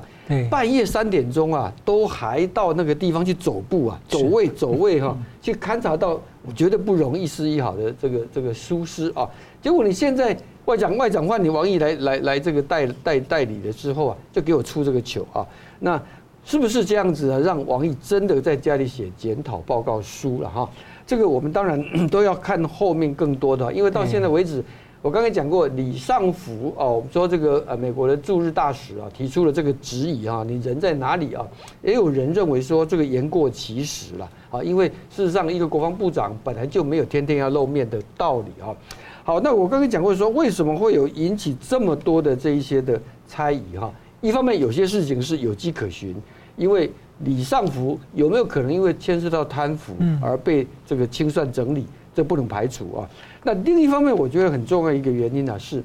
[0.50, 9.26] 半夜三点钟啊，都还到那个地方去走步啊，走位走位哈，去勘察到，我觉得不容一丝一好的这个这个疏失啊。
[9.62, 10.36] 结果你现在
[10.66, 15.46] 外长外长换你王毅来来来这个代代代理了之后啊，就给我出这个球啊，
[15.80, 15.98] 那
[16.44, 17.38] 是不是这样子啊？
[17.38, 20.68] 让王毅真的在家里写检讨报告书了哈？
[21.06, 24.62] 这个我们当然 都要看后面更多的，因为到现在为止。
[25.06, 31.46] 我刚才讲过，李尚福哦，我们说这个呃，美国的驻日大使啊，提出了这个质疑啊，你人在哪里啊？
[31.80, 38.74] 也有人认为说这个言过其实了啊，因为事实上一个国防部长本来就没有天天要露面的道理啊。
[39.22, 43.88] 好，那我刚才讲过说，为什么会有引起这么多的这一些的猜疑哈？
[44.20, 46.16] 一方面有些事情是有迹可循，
[46.56, 46.90] 因为
[47.20, 51.86] 李尚福有没有可能因为牵涉到贪腐而被这个清算整理？
[52.12, 53.04] 这不能排除啊。
[53.46, 55.80] 那另一方面，我觉得很重要一个原因呢，是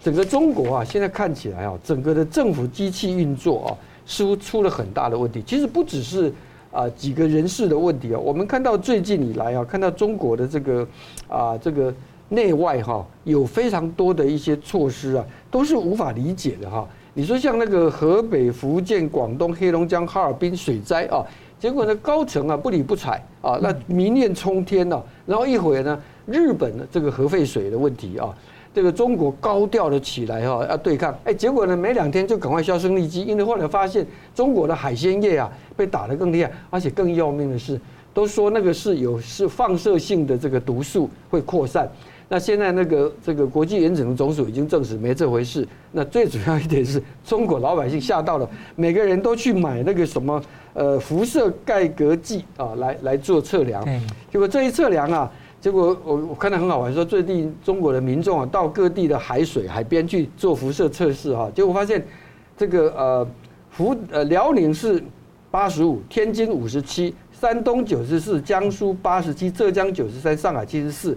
[0.00, 5.42] 整个中国啊，现在看起来啊，整个的政府机器运作啊，似乎出了很大的问题。
[5.46, 6.32] 其实不只是
[6.72, 10.88] 啊几个人事的问题啊，我们看到最近以来啊，看到中国的这个
[11.28, 11.92] 啊这个
[12.30, 16.88] 内外哈，有非常多的一些措施啊，都是无法理解的哈。
[17.12, 21.22] 你说像那个河北、福建、广东、黑龙江、哈尔滨水灾啊。
[21.60, 25.02] 结果呢，高层啊不理不睬啊，那民怨冲天呐。
[25.24, 28.34] 然后一会儿呢，日本的这个核废水的问题啊，
[28.74, 31.16] 这个中国高调的起来哈，要对抗。
[31.24, 37.80] 哎，结果呢，没两天就赶快销声匿迹，因为后来发现中国的海鲜业啊被打得更厉害，而且更要命的是，
[38.12, 41.88] 都说那个是有是放射性的这个毒素会扩散。
[42.26, 45.68] 那现在那个这个国际原子能总署已经证实没这回事。
[45.92, 53.84] 那最主要一点是中国老百姓吓到了，每个人都去买那个什么呃辐射盖格计啊来来做测量。
[54.32, 55.30] 结果这一测量啊，
[55.64, 62.06] 结果我我看到很好玩，说最近中国的民众啊到各地的海水海边去做辐射测试哈，结果发现
[62.54, 63.26] 这个呃
[63.70, 65.02] 福呃辽宁是
[65.50, 71.16] 八十五，天津五十七，山东九十四，江苏八十七，浙江九十三，上海七十四。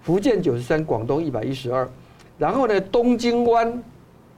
[0.00, 1.86] 福建九十三，广东一百一十二，
[2.38, 3.82] 然后呢，东京湾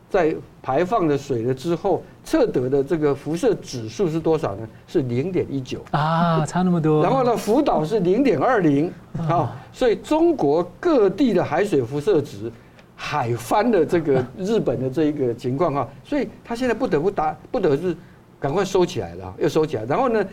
[0.08, 4.68] 在排放的水了之后测得的这个辐射指数是多少呢？
[4.86, 7.02] 是零点一九啊，差那么多。
[7.02, 8.92] 然后呢，福岛是零点二零
[9.28, 12.50] 啊，所以中国各地的海水辐射值
[12.94, 17.96] 海翻的这个日本的这一个情况啊，所以他现在不得不打，不得是
[18.38, 20.24] 赶快收起来了，又收起来，然后呢，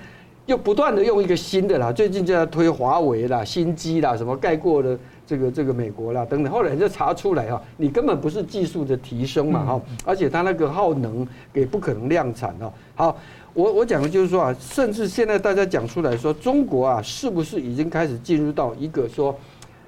[0.46, 4.98] 又不断的用一个新的啦，最近就在推华为啦、新机啦，什么盖过了。
[5.26, 12.74] 这个这个美国啦等等，后来就查出来哈，你根本不是技术的提升嘛哈，而且它那个耗能也不可能量产哦。
[12.96, 13.18] 好，
[13.54, 19.34] 我我讲的就是说啊，甚至现在大家讲出来说，中国啊是不是已经开始进入到一个说，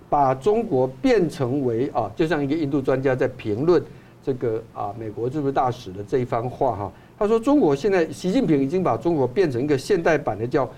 [0.09, 3.83] 把中国变成为啊，就像一个印度专家在评论
[4.23, 10.69] 这个啊美国驻日大使的这一番话哈，他说中国现在习近平已经把中国变成一个现代版的叫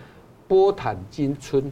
[0.47, 1.71] 波坦金村，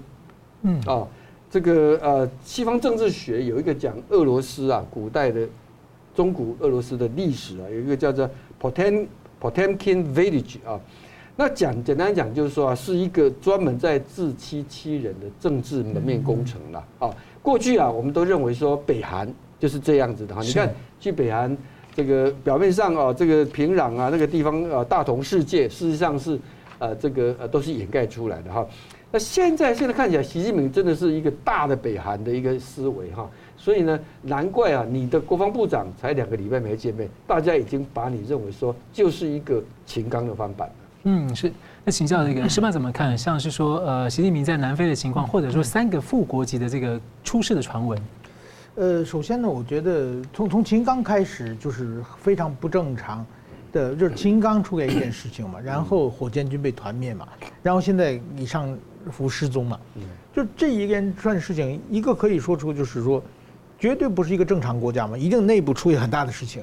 [0.62, 1.08] 嗯啊。
[1.54, 5.48] 这个呃，西方政治学有一个讲俄罗斯啊，古代的
[6.16, 8.28] 中古俄罗斯的历史啊，有一个叫做
[8.60, 9.06] Potem
[9.40, 10.82] Potemkin Village 啊。
[11.36, 17.16] 那讲简单讲就是说啊，是一个专门在自欺欺人的政治门面工程了啊。
[17.44, 20.42] 过去啊，我们都认为说北韩就是这样子的哈。
[20.42, 21.56] 你看去北韩
[21.94, 26.40] 这个表面上啊，这个平壤啊那个地方啊，大同世界，事实上是
[26.80, 28.66] 呃这个呃都是掩盖出来的哈。
[29.14, 40.74] 那现在现在看起来，习近平真的是一个大的北韩的一个思维哈，所以呢，难怪啊，你的国防部长才两个礼拜没见面，大家已经把你认为说就是一个秦刚的翻版了。
[41.04, 41.54] 嗯，是。
[41.86, 43.16] 那请教这个矢板怎么看？
[43.16, 48.02] 像是说，呃，习近平在南非的情况，或者说三个副国级的这个出事的传闻。
[48.74, 53.24] 呃，首先呢，我觉得从 从秦刚开始就是非常不正常。
[53.72, 57.28] 的就是秦刚出了一件事情嘛，然后火箭军被团灭嘛，
[57.64, 58.78] 然后现在李尚
[59.12, 59.80] 福失踪嘛，
[60.34, 63.24] 就这一连串事情，一个可以说出就是说，
[63.80, 66.62] 绝对不是一个正常国家嘛，一定内部出现很大的事情。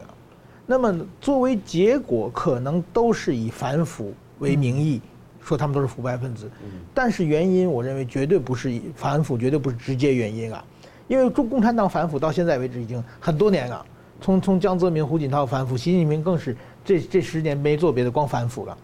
[0.66, 5.00] 那么作为结果，可能都是以反腐为名义，
[5.42, 6.50] 说他们都是腐败分子，
[6.94, 10.64] 但是原因我认为绝对不是以反腐，绝对不是直接原因啊，
[11.08, 13.84] 因为中共产党反腐到现在为止已经很多年了，
[14.20, 16.56] 从从江泽民、胡锦涛反腐，习近平更是。
[16.82, 18.76] 这这十年没做别的，光反腐了。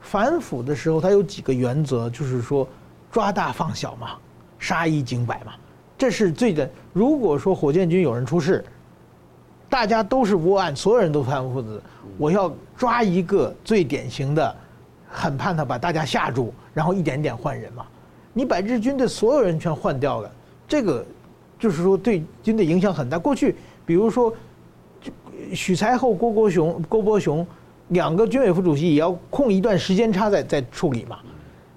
[0.00, 2.68] 反腐的时候，他有几个原则，就是说
[3.16, 4.10] 抓大放小嘛，
[4.58, 5.54] 杀一儆百嘛，
[5.96, 6.68] 这是最的。
[6.92, 8.62] 如果说火箭军有人出事，
[9.70, 11.82] 大家都是窝案，所有人都反腐子，
[12.18, 14.54] 我要抓一个最典型的，
[15.08, 17.86] 很怕他把大家吓住，然后一点点换人嘛。
[18.34, 20.30] 你把日军的所有人全换掉了，
[20.68, 21.02] 这个
[21.58, 23.18] 就是说对军队影响很大。
[23.18, 24.30] 过去比如说。
[25.54, 27.46] 许才厚、郭国雄、郭伯雄
[27.88, 31.18] 两个军委副主席也要空一段时间差在在处理嘛，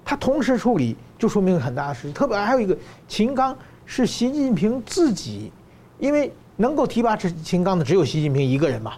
[0.04, 2.10] 他同时处理就说明很大的事。
[2.10, 5.52] 特别还有一个秦刚是习近平自己，
[5.98, 8.94] 因为能够提拔秦刚的只有习近平一个人嘛。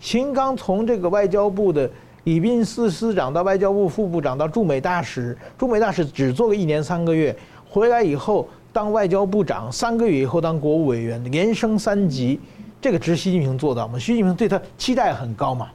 [0.00, 1.88] 秦刚从这个外交部的
[2.24, 7.36] 礼宾司司长到外交部副部长到驻美大使，驻美大使只做个一年三个月，
[7.68, 12.40] 回来以后当外交部长，三个月以后当国务委员，连升三级。
[12.80, 13.98] 这个只是习近平做到吗？
[13.98, 15.68] 习近平对他期待很高嘛，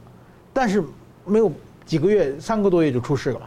[0.52, 0.82] 但是
[1.24, 1.50] 没有
[1.84, 3.46] 几个月，三个多月就出事了嘛。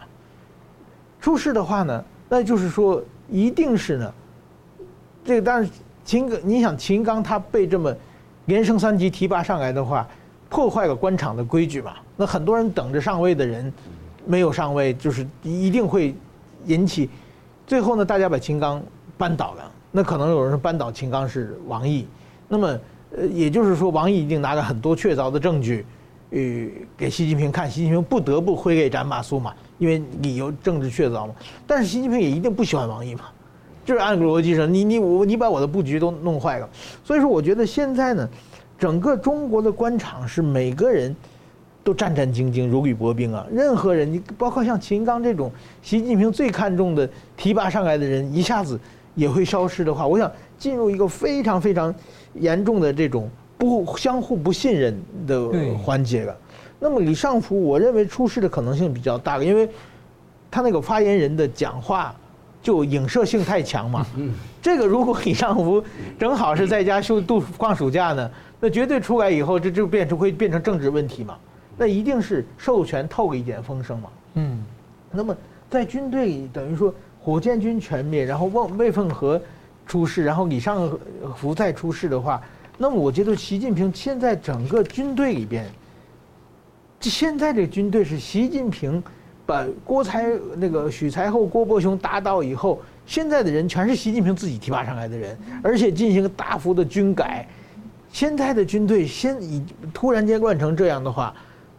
[1.20, 2.04] 出事的话呢，
[2.36, 4.13] 那就是说一定是呢，
[5.24, 5.69] 这个当然
[6.04, 7.95] 秦刚，你想秦刚他被这么
[8.43, 10.06] 连升三级提拔上来的话，
[10.50, 11.93] 破坏了官场的规矩嘛。
[12.17, 13.71] 那很多人等着上位的人
[14.26, 16.13] 没有上位，就是一定会
[16.65, 17.10] 引起。
[17.65, 18.84] 最后呢，大家把秦刚
[19.17, 22.06] 扳倒了，那可能有人说扳倒秦刚是王毅，
[22.50, 22.78] 那么。
[23.17, 25.86] 呃，也就是说，王毅已经拿了很多确凿的证据，
[26.32, 26.39] 呃，
[26.98, 31.36] 给习近平看，习近平不得不挥给斩马谡嘛，因为理由政治确凿嘛。
[31.66, 33.26] 但是习近平也一定不喜欢王毅嘛，
[33.84, 36.70] 就是按个逻辑上，你你我你把我的布局都弄坏了。
[37.04, 38.30] 所以说，我觉得现在呢，
[38.78, 41.16] 整个中国的官场是每个人
[41.84, 43.46] 都战战兢兢，如履薄冰啊。
[43.52, 48.80] 任何人，你包括像秦刚这种习近平最看重的提拔上来的人，一下子
[49.16, 51.94] 也会消失的话，我想进入一个非常非常。
[52.38, 54.94] 严重的这种不相互不信任
[55.26, 55.50] 的
[55.82, 56.38] 环节了。
[56.86, 59.67] 那么李尚福，我认为出事的可能性比较大，因为
[60.52, 62.13] 他那个发言人的讲话
[62.62, 64.06] 就影射性太强嘛。
[64.15, 65.84] 嗯这个如果李尚福
[66.19, 71.36] 正好是在家休度放暑假呢，那绝对出来以后，这就变成会变成政治问题嘛。
[71.76, 74.10] 那一定是授权透一点风声嘛。
[74.36, 74.63] 嗯。
[75.12, 75.36] 那么
[75.67, 79.41] 在军队里，等于说火箭军全灭，然后魏魏凤和
[79.88, 80.95] 出事，然后李尚
[81.36, 82.39] 福再出事的话，
[82.78, 85.65] 那么我觉得习近平现在整个军队里边，
[87.10, 89.04] 现在这军队是习近平。
[89.48, 97.48] 把郭才那个许才厚、郭伯雄打倒以后，现在的人全是习近平自己提拔上来的人，而且进行大幅的军改。
[98.12, 99.63] 现在的军队先已
[99.94, 101.32] 突然间乱成这样的话，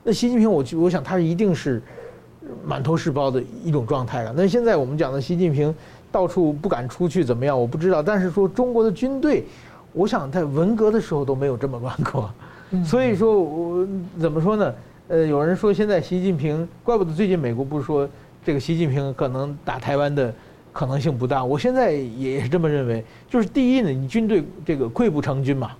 [0.05, 1.83] 那习近平我我想他一定是
[2.65, 4.33] 满头是包的一种状态了。
[4.37, 5.75] 那现在我们讲的习近平
[6.12, 7.61] 到处不敢出去怎么样？
[7.61, 8.01] 我不知道。
[8.01, 9.45] 但是说中国的军队，
[9.93, 12.31] 我想在文革的时候都没有这么乱过。
[12.87, 13.89] 所以说我
[14.21, 14.73] 怎么说呢？
[15.09, 18.09] 呃，有人说现在习近平，怪不得最近美国不是说
[18.45, 20.35] 这个习近平可能打台湾的
[20.73, 21.45] 可能性不大。
[21.45, 25.71] 我现在也是这么认为，就是第一呢，你军队这个溃不成军嘛，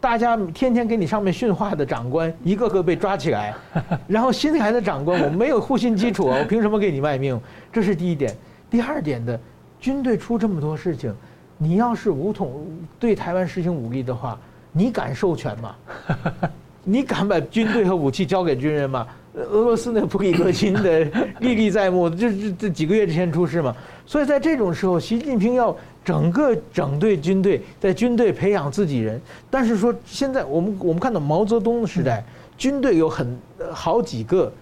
[0.00, 3.52] 大家天天给你上面训话的长官一个个被抓起来，
[4.06, 7.40] 然后新来的长官我没有互信基础，我凭什么给你卖命？
[7.72, 8.32] 这是第一点。
[8.70, 9.38] 第二点的，
[9.80, 11.12] 军队出这么多事情，
[11.58, 12.64] 你要是武统
[13.00, 14.38] 对台湾实行武力的话，
[14.70, 15.74] 你敢授权吗？
[16.84, 19.06] 你敢把军队和武器交给军人吗？
[19.34, 21.04] 俄罗斯那个普里戈金的
[21.38, 23.74] 历历在目，这这这几个月之前出事嘛。
[24.04, 29.20] 所以在这种时候，习近平要整个整队军队，在军队培养自己人。
[29.48, 32.24] 但是说现在我们我们看到毛泽东的时代，
[32.58, 33.38] 军队有很
[33.70, 34.52] 好几个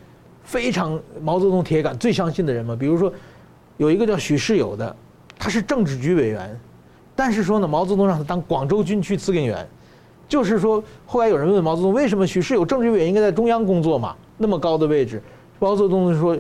[0.45, 2.77] 非常毛泽东铁杆最相信的人嘛。
[2.79, 3.11] 比如说
[3.79, 4.95] 有一个叫许世友的，
[5.39, 6.61] 他是政治局委员，
[7.17, 9.67] 但是说呢，毛泽东让他当广州军区司令员。
[10.29, 14.15] 就是说，后来有人问毛泽东，为什么许世友政治委员应该在中央工作嘛？
[14.37, 15.23] 那么高的位置，
[15.59, 16.39] 毛泽东就说，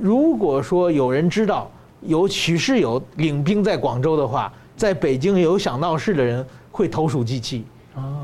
[0.00, 7.64] 如果说有人知道有许世友领兵在广州的话，在北京有想闹事的人会投鼠忌器。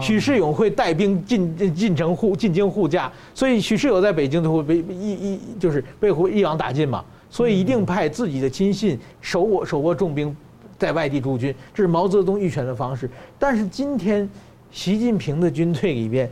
[0.00, 7.04] 许世友会带兵进进城护进京护驾，所以许世友在北京都会被一一就是被一网打尽嘛。
[7.28, 10.34] 所以一定派自己的亲信手握手握重兵
[10.78, 13.10] 在外地驻军，这是毛泽东预选的方式。
[13.38, 14.26] 但是今天。
[14.74, 16.28] 习近平的军队里边，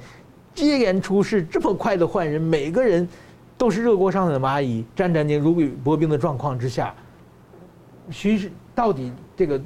[0.52, 3.08] 接连出事，这么快的换人，每个人
[3.56, 6.92] 都是热锅上的蚂蚁，战战兢兢、如履薄冰的状况之下，
[8.10, 9.60] 徐是到底这个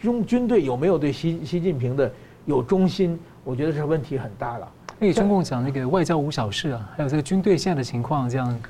[0.00, 2.12] 中军队有没有对习习近平的
[2.44, 3.16] 有忠心？
[3.44, 4.68] 我觉得这问题很大了。
[4.98, 8.60] 那个中共讲那个外交无小事啊，还有这个军队现在的情况这样，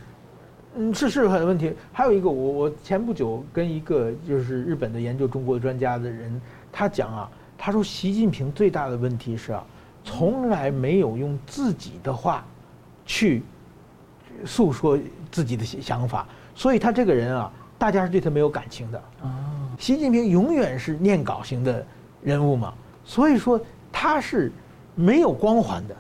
[0.76, 1.72] 嗯，是是很有问题。
[1.90, 6.38] 还有一个，我我前不久跟一个就是日本的研究中国专家的人，
[6.70, 7.30] 他讲啊。
[7.60, 9.64] 他说：“习近平最大的问题是啊，
[10.04, 12.46] 从来没有用自己的话
[13.04, 13.42] 去
[14.46, 14.96] 诉说
[15.30, 19.02] 自己的想法，所以他这个人啊，大家是对他没有感情的。
[19.76, 21.84] 习近平永远是念稿型的
[22.22, 22.72] 人物嘛，
[23.04, 23.60] 所以说
[23.92, 24.52] 他是
[24.94, 25.96] 没有光环的。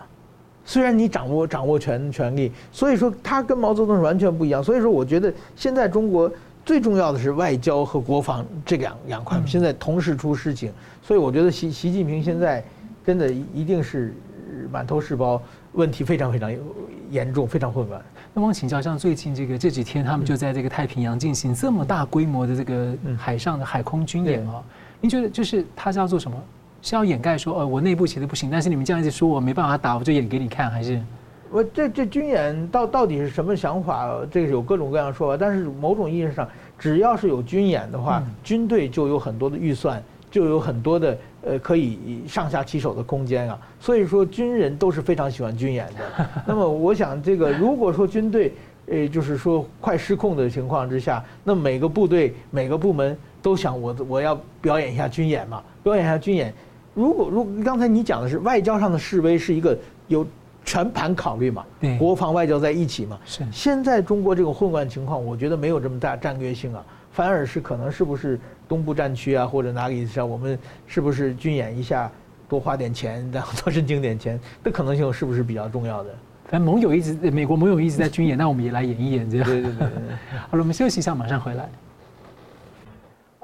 [0.64, 4.62] 虽然你掌握掌握权权力，所以说他跟毛泽东是完全不一样。
[4.62, 6.30] 所以说，我觉得现在中国。”
[6.68, 10.70] 最重要的是外交和国防这两两块，现在同时出事情，
[11.02, 12.62] 所以我觉得习习近平现在
[13.06, 14.14] 真的一定是
[14.70, 15.40] 满头是包，
[15.72, 16.54] 问题非常非常
[17.08, 17.98] 严重，非常混乱。
[18.34, 24.62] 那么我请教，像最近这个这几天，他们就在这个太平洋进行这么大规模的这个海上的海空军演啊，
[25.00, 26.36] 您觉得就是他是要做什么？
[26.82, 31.00] 是要掩盖说，呃，我内部其实不行，但是你们这样一直说我没办法打，我就演给你看，还是？
[31.50, 34.14] 我这这军演到到底是什么想法？
[34.30, 35.36] 这个有各种各样的说法。
[35.36, 36.46] 但是某种意义上，
[36.78, 43.58] 只要是有军演的话，军队就有很多的预算，就有很多的呃可以上下其手的空间啊。
[43.80, 46.28] 所以说，军人都是非常喜欢军演的。
[46.46, 48.52] 那么，我想这个如果说军队
[48.86, 56.52] 呃就是说快失控的情况之下，那每个部队每个部门都想我我要表演一下军演嘛，表演一下军演。
[56.94, 60.26] 如果如果刚才你讲的是外交上的示威，是一个有。
[60.68, 61.64] 全盘考虑嘛，
[61.98, 63.18] 国防外交在一起嘛。
[63.24, 63.42] 是。
[63.50, 72.10] 现在中国这种混乱情况，我觉得没有这么大战略性啊，反而是可能是不是东部战区啊，或者哪里像，我们是不是军演一下，
[72.48, 76.10] 多花点钱，然后多申请点钱， 的可能性是不是比较重要的？
[76.44, 79.46] 反正盟友一直，美国盟友一直在军演，那我们也来演一演这样。
[79.46, 79.88] 对对对。
[80.50, 81.66] 好了，我们休息一下，马上回来。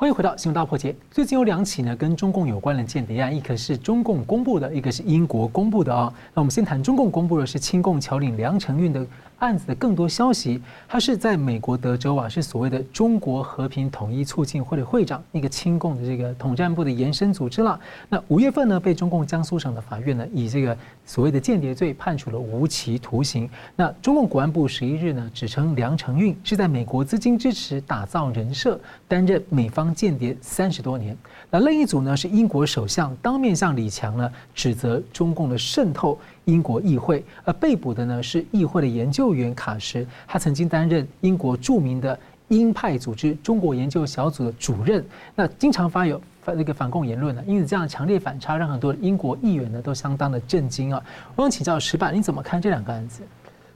[0.04, 0.94] 欢迎回到新闻大破解。
[1.10, 6.12] 最近有两起呢跟中共有关的间谍案，一个是中共公布的，一个是英国公布的啊、哦。
[6.34, 9.06] 那我们先谈中共公布的是亲共侨领梁成运的
[9.38, 10.60] 案子的更多消息。
[10.86, 17.80] 他是在美国德州啊，是所谓的中国和平统一促进会的会长，一个亲共的这个统战部的延伸组织了。
[18.10, 23.48] 那五月份呢，被中共江苏省的法院呢以这个所谓的间谍罪判处了无期徒刑。
[23.76, 28.78] 那中共国安部十一日呢指称梁成运是在美国资金支持打造人设，
[29.08, 29.84] 担任美方。
[29.94, 31.16] 间谍三十多年，
[31.50, 51.02] 那另一组呢是英国首相当面向李强呢指责中共的渗透英国议会，而被捕的呢是议会的研究员卡什，他曾经担任英国著名的鹰派组织中国研究小组的主任，那经常发有反那个反共言论呢，因此这样强烈反差让很多英国议员呢都相当的震惊啊！
[51.34, 53.22] 我想请教石板，你怎么看这两个案子？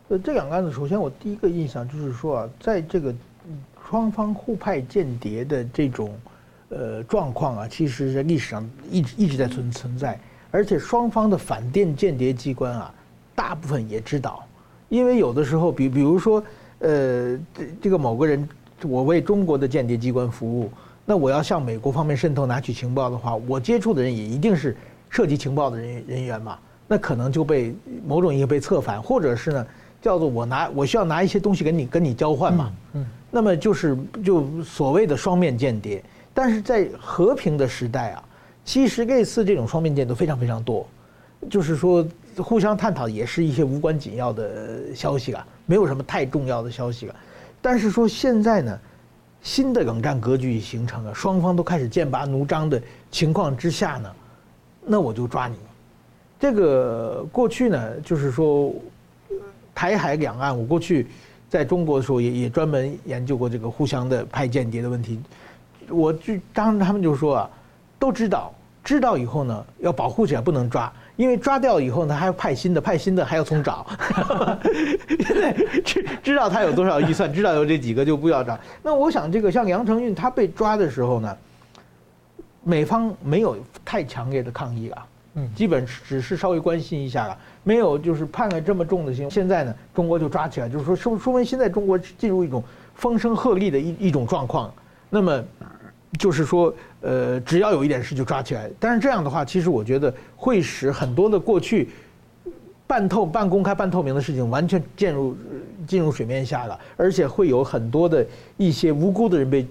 [0.09, 3.13] 呃，这两个案子，首先我第一个印象就是说啊，在这个。
[3.91, 6.15] 双方互派间谍的这种
[6.69, 12.93] 呃状况啊，其实在历史上一直一直在存存在，而且双方的反间间谍机关啊，
[13.35, 14.45] 大部分也知道，
[14.91, 16.45] 因为有的时候，比比如说，
[16.81, 18.47] 呃，这这个某个人，
[18.83, 20.71] 我为中国的间谍机关服务，
[21.09, 24.77] 那我要向美国方面渗透拿取情报的话，我接触的人也一定是
[25.09, 27.75] 涉及情报的人人员嘛，那可能就被
[28.07, 29.67] 某种意义被策反，或者是呢，
[30.03, 33.07] 叫做我拿我需要拿一些东西跟你跟你交换嘛，嗯。
[33.31, 36.05] 那么就是就所谓的双面间谍，
[36.35, 38.23] 但是在和平的时代啊，
[38.63, 40.87] 其实类似这种双面间谍非常非常多，
[41.49, 42.07] 就是说
[42.37, 47.17] 互相探讨也是一些无关紧要的消息啊，没有什么太重要的消息啊。
[47.63, 48.79] 但是说现在呢，
[49.49, 52.79] 新的冷战格局已形成了，双方都开始剑拔弩张的
[53.11, 54.15] 情况之下呢，
[54.85, 55.57] 那我就抓你。
[56.39, 58.71] 这个过去呢，就是说
[59.75, 61.07] 台海两岸，我过去。
[61.49, 65.19] 在中国的时候也也专门研究过这个互相的派间谍的问题，
[65.89, 67.51] 我就当时他们就说啊，
[67.99, 68.53] 都知道，
[68.85, 73.85] 知道以后呢要保护起来不能抓，因为抓掉以后呢还要派新的，派新的还要重找。
[75.19, 75.53] 现在
[75.85, 78.57] 知知道他有多少预算，知道有这几个就不要找。
[78.85, 81.37] 那我想这个像杨承运他被抓的时候呢，
[82.63, 85.07] 美方没有太强烈的抗议啊。
[85.35, 89.29] 嗯基本只是稍微关心一下了，没有就是判了这么重的刑。
[89.29, 92.63] 现在呢，中国就抓起来，就是说说说明现在中国进入一种
[92.95, 94.73] 风声鹤唳的一一种状况。
[95.11, 95.43] 那么，
[96.17, 98.71] 就是说，呃，只要有一点事就抓起来。
[98.79, 101.89] 但是这样的话，其实我觉得会使很多的过去
[102.87, 105.37] 半透半公开半透明的事情完全进入
[105.87, 109.67] 进入水面下了，而且会有很多的一些无辜的人被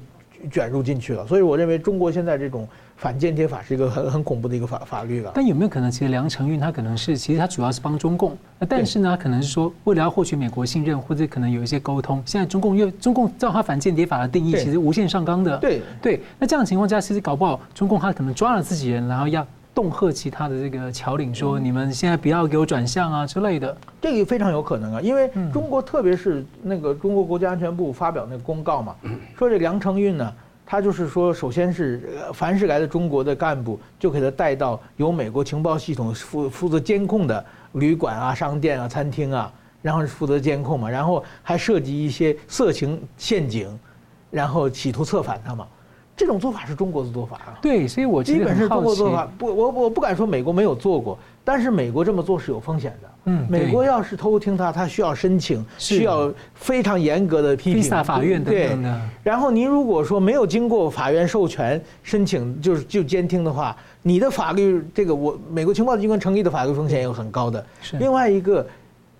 [0.52, 1.26] 卷入进去了。
[1.26, 2.68] 所以我认为中国现在这种。
[2.98, 5.32] 反间谍法是一个很很恐怖的一个法法律了。
[5.36, 8.36] 但有没有可能，其实梁成运他可能是，其实他主要是帮中共，
[8.68, 12.22] 但是呢，可能是说为了要获取美国信任，或者可能有一些沟通。
[12.26, 15.56] 现在中共因为中共照他反间谍法的定义，其实无限上纲的。
[15.60, 16.22] 对对。
[16.40, 19.46] 那这样的情况下，其实搞不好中共他可能抓了自己人，然后要
[19.76, 23.78] 恫吓其他的这个侨领，说你们现在不要给我转向啊之类的。
[24.02, 28.96] 这个非常有可能啊，因为中国特别是那个中国国家安全部发表那个公告嘛，
[29.38, 30.34] 说这梁成运呢。
[30.70, 32.02] 他就是说，首先是
[32.34, 39.50] 凡是来的中国的干部，就给他带到由美国情报系统负负责监控的旅馆啊、商店啊、餐厅啊，
[39.82, 43.80] 然后负责监控嘛，然后还设计一些色情陷阱，
[44.30, 45.66] 然后企图策反他嘛。
[46.18, 47.60] 这种做法是中国的做法啊。
[47.62, 49.26] 对，所以我基本是中国做法。
[49.38, 51.18] 不，我我不敢说美国没有做过，
[51.48, 53.10] 但是美国这么做是有风险的。
[53.24, 58.04] 嗯，美国要是偷听他，他需要申请，需要非常严格的批评。
[58.04, 59.02] 法院等等的。
[59.24, 67.66] 然后您如果说没有经过法院授权申请，就是就监听的话，你的法律这个我美国情报机关成立的法律风险也很高的。
[67.82, 67.96] 是。
[67.96, 68.68] 另外一个，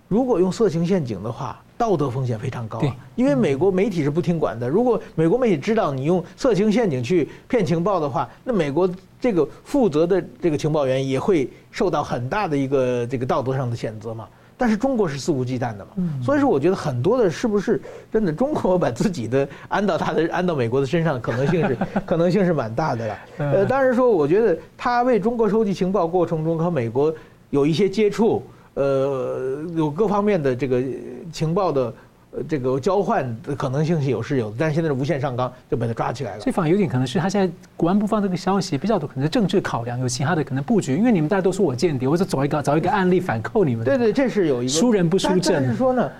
[0.06, 2.96] 如果用色情陷阱的话，道德风险非常高啊。
[3.14, 4.68] 因为美国媒体是不听管的。
[4.68, 8.86] 如果美国媒体知道你用色情陷阱去骗情报的话，那美国。
[9.20, 14.28] 这个负责的这个情报员也会受到很大的一个这个道德上的谴责嘛。
[14.56, 15.90] 但是中国是肆无忌惮的嘛，
[16.22, 21.76] 所以说我觉得很多的是不是真的中国把自己的安到他的安到美国的身上的可能性是
[22.06, 23.18] 可能性是蛮大的了。
[23.38, 27.12] 呃，当然说我觉得他为中国收集情报过程中和美国
[27.50, 28.40] 有一些接触，
[28.78, 30.82] 呃，有各方面的这个
[31.32, 31.92] 情报的。
[32.30, 36.42] 呃，这个交换的可能性是有是有的，但是现在是无限上纲，就把他抓起来了。
[36.44, 40.94] 这反而有点可能是他现在国安部放这个消息比较多，可能是政治考量，有其他的可能布局。
[40.94, 43.82] 因为你们大家都说我间谍，我就找一个找一个案例反扣你们。
[43.82, 45.54] 对对，这是有一个输人不输阵。
[45.54, 46.10] 但是说呢，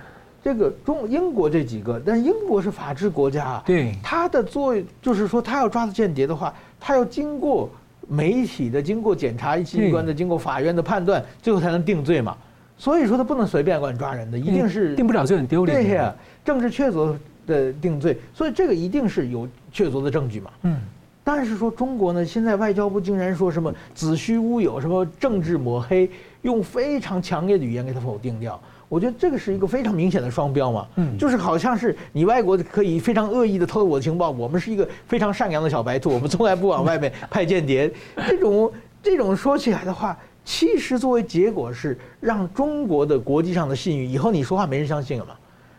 [0.43, 7.69] 这个中英国这几个，但是英国是法治国家啊，对，他的作用就是说，他要抓的间谍的话，他要经过
[8.07, 12.35] 媒体的、经过检察机关的、经过法院的判断，最后才能定罪嘛。
[12.79, 15.83] 所以说他不能随便乱抓人的，一定是定不了罪很丢脸。
[15.83, 16.15] 对呀，
[16.45, 17.13] 政治确凿
[17.45, 20.49] 的定罪，所以这个一定是有确凿的证据嘛。
[20.63, 20.77] 嗯，
[21.21, 26.09] 但是说中国呢，现在外交部竟然说什么子虚乌有，什么政治抹黑，
[26.43, 28.57] 用非常强烈的语言给他否定掉。
[28.87, 37.91] 我觉得这个是一个非常明显的双标嘛，嗯，就是好像是你外国可以非常恶意的偷我的情报，我们是一个非常善良的小白兔，我们从来不往外面派间谍。
[38.27, 38.71] 这种
[39.03, 40.17] 这种说起来的话，
[40.49, 45.35] 其实作为结果是让中国的国际上的信誉，以后你说话没人相信了嘛。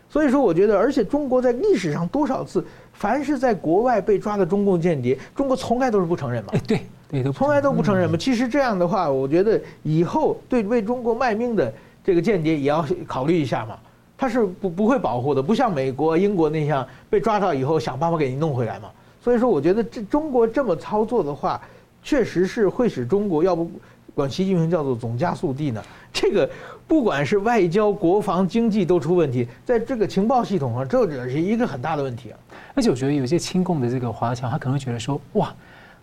[0.09, 6.51] 所以说，我觉得，而且中国在历史上多少次，凡是在国外被抓的中共间谍，中国从来都是不承认嘛。
[6.53, 8.17] 哎，对，对，都从来都不承认嘛。
[8.17, 11.73] 其实这样的话，我觉得以后对为中国卖命的。
[12.03, 13.77] 这个间谍也要考虑一下嘛，
[14.17, 18.89] 他是不不会保护的，不像美国、英国那样被抓到以后想办法给你弄回来嘛。
[19.23, 21.61] 所以说，我觉得这中国这么操作的话，
[22.03, 23.71] 确实是会使中国要不
[24.21, 25.83] 管习近平叫做总加速地呢。
[26.13, 26.49] 这个
[26.87, 32.39] 不管是外交、国防、经济都出问题，在这个情报系统上，这也是一个很大的问题啊。
[32.75, 35.55] 而且我觉得有些亲共的这个华侨，他可能会觉得说，哇。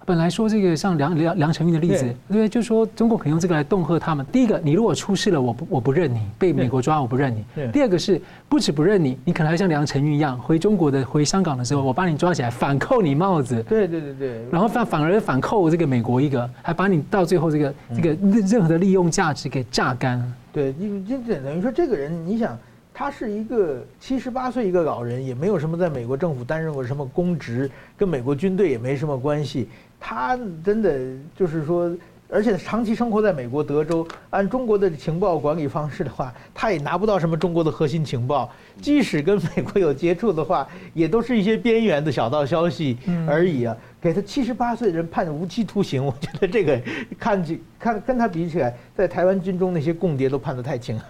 [0.08, 4.26] 本来说这个像梁梁梁成运的例子，对，对，就说中国可以用这个来恫吓他们。
[4.32, 7.44] 第一个，你如果出事了，我不我不认你，被美国抓我不认你。
[7.74, 13.62] 第二个是不止不认你，你可能还像梁成运一样，回中国的回香港的时候，我把你抓起来反扣你帽子。
[13.64, 14.46] 对对对对。
[14.50, 18.16] 然后反反而反扣这个美国一个，还把你到最后这个这个
[18.48, 20.24] 任何的利用价值给榨干。
[20.54, 22.58] 对，你就等于说这个人，你想。
[23.00, 29.70] 他是一个七十八岁一个老人，也没有什么在美国政府担任过什么公职，跟美国军队也没什么关系。
[30.00, 31.00] 他真的
[31.36, 31.96] 就是说。
[32.30, 38.52] 而且长期生活在美国德州，按中国的情报管理方式的话，他也拿不到什么中国的核心情报。
[38.82, 43.74] 即使跟美国有接触的话，也都是一些边缘的小道消息而已啊。
[44.08, 46.82] 给他七十八岁的人判无期徒刑， 我觉得这个
[47.20, 51.04] 看起看跟他比起来，在台湾军中那些共谍都判得太轻 了。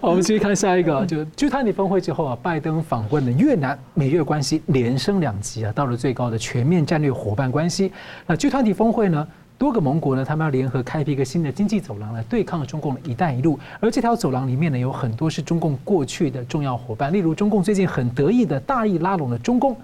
[0.00, 7.92] 我们继续看下一个，就 G20 峰会之后啊，拜登访问了越南，美越关系连升两级啊，到了最高的全面战略伙伴关系。
[8.26, 9.28] 那 G 团体峰会呢，
[9.58, 19.76] 多个盟国呢，他们要联合开辟一个新的经济走廊来对抗中共的一带一路，而这条走廊里面呢，有很多是中共过去的重要伙伴，例如中共最近很得意的大力拉拢的中共。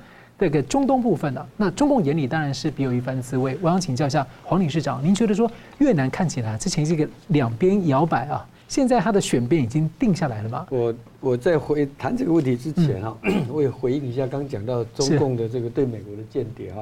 [0.45, 3.57] 这个中东部分呢，那中共眼里当然是别有一番滋味。
[3.63, 10.67] 我想请教一下黄理事长，您觉得说越南看起来之前这个两边摇摆啊，现在他的选边已经定下来了吗？
[10.69, 13.17] 我我在回谈这个问题之前哈，
[13.49, 16.77] 我也回应一下刚讲到中共的这个对美国的间谍啊，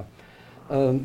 [0.70, 1.04] 嗯。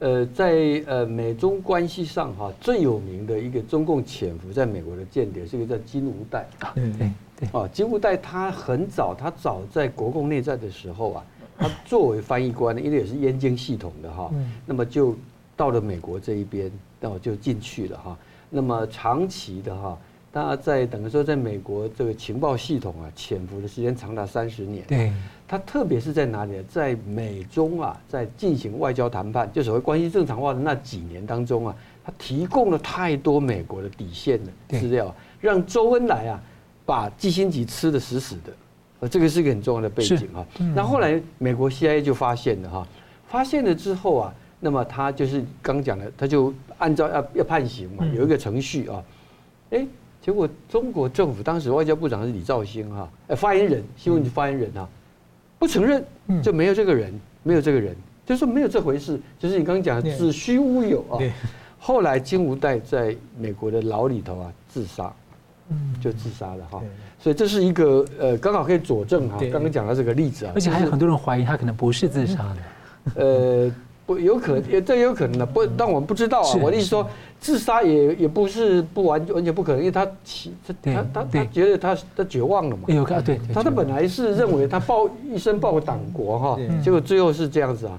[0.00, 6.46] 呃，在呃美中关系上哈，最有名的一个中共潜伏在美国的间谍是一个叫金无代。
[6.74, 7.48] 对对对。
[7.52, 11.24] 啊，金无代他很早，他早在国共内战的时候啊，
[11.56, 14.32] 他作为翻译官，因为也是燕京系统的哈，
[14.66, 15.16] 那么就
[15.56, 16.70] 到了美国这一边，
[17.00, 18.18] 那我就进去了哈。
[18.50, 19.98] 那么长期的哈，
[20.32, 24.84] 他在等于说在美国这个情报系统啊，潜伏的时间长达三十年。
[24.86, 25.12] 对。
[25.46, 26.52] 他特别是在哪里？
[26.68, 36.40] 在美中啊，在进行外交谈判，就所谓关系正常化的那几年当中啊，他提供了太多美国的底线的资料，让周恩来啊
[36.86, 38.52] 把季辛吉吃的死死的。
[39.00, 40.46] 呃，这个是一个很重要的背景啊。
[40.74, 42.88] 那后来美国 CIA 就发现了哈，
[43.28, 49.04] 发现了之后啊，那么他就是刚讲的，他就按照要要判刑嘛，有一个程序啊。
[49.70, 49.86] 哎，
[50.22, 54.88] 结果中国政府当时外交部长是李肇星哈，哎，发言人，新闻局发言人啊。
[55.64, 56.04] 不承认
[56.42, 57.96] 就没有这个人，没有这个人，
[58.26, 61.18] 就是说没有这回事，就是你刚刚讲的子虚乌有啊。
[61.78, 65.10] 后来金无代在美国的牢里头啊自杀，
[66.02, 66.82] 就自杀了哈。
[67.18, 70.52] 所以这是一个呃刚好可以佐证哈，刚刚讲到这个例子啊。
[70.54, 72.44] 而且还有很多人怀疑他可能不是自杀
[73.14, 73.72] 的，呃。
[74.06, 76.58] 不，有可能，也这也有可能的，不，但我们不知道啊。
[76.60, 77.08] 我的意思说，
[77.40, 82.82] 自杀也也不是不完完全不可能，因为他其他他他他觉得他他绝望了嘛。
[82.88, 87.98] 有可能，对，他他本来是认为他报一生报党国哈，结果最后是这样子啊。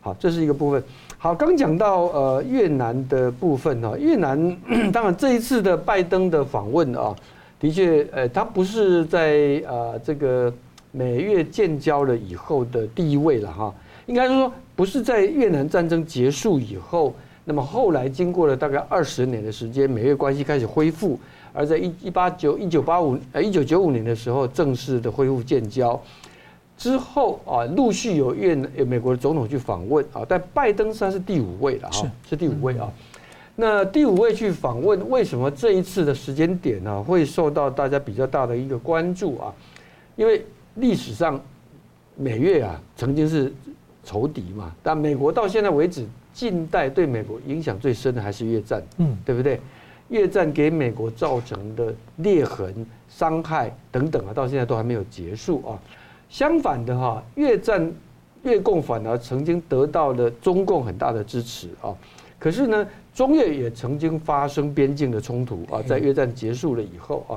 [0.00, 0.82] 好，这是一个部分。
[1.18, 4.56] 好，刚讲到呃越南的部分哈，越南
[4.92, 7.12] 当然这一次的拜登的访问啊，
[7.58, 10.52] 的确，呃，他不是在呃这个
[10.92, 13.74] 美越建交了以后的第一位了哈。
[14.06, 17.14] 应该是说，不是在越南战争结束以后，
[17.46, 21.18] 那么后来经过了大概二十年的时间，美越关系开始恢复，
[21.54, 25.98] 而在一一八九一九八五呃一九九五年的时候，正式的恢复建交
[26.76, 32.92] 之后啊，陆续有越南有美国的总统去访问啊，但拜登算是第五位了哈，是第五位啊。
[33.54, 39.54] 那第五位去访问，为什么这一次的时间点呢会受到大家比较大的一个关注啊？
[40.16, 41.40] 因为历史上
[42.14, 43.50] 美越啊曾经是。
[44.06, 49.60] 仇敌嘛，但美国到现在为止，近代对美国影响最深的还是越战，嗯，对不对？
[50.08, 55.76] 越战给美国造成的裂痕、伤害等等啊，到现在都还没有结束啊。
[56.30, 57.92] 相反的哈，越战
[58.44, 61.92] 越共反而曾经得到了中共很大的支持啊。
[62.38, 67.34] 可是呢，中越也曾经发生边境的冲突啊，在越战结束了以后啊，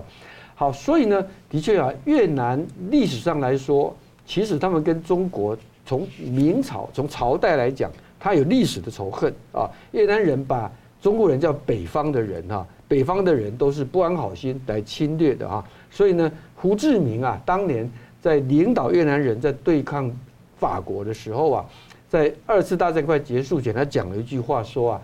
[0.53, 3.95] 好，所以呢，的确啊，越南历史上来说，
[4.27, 5.57] 其实他们跟中国
[5.89, 9.67] 从明朝从朝代来讲，它有历史的仇恨啊。
[9.91, 10.71] 越南人把
[11.01, 15.65] 中国人叫北方的人哈，北方的人都是不安好心来侵略的哈。
[15.89, 20.15] 所以呢，胡志明啊，当年在领导越南人在对抗
[20.59, 21.65] 法国的时候啊。
[22.07, 25.01] 在二次大战快结束前，他讲了一句话，说啊，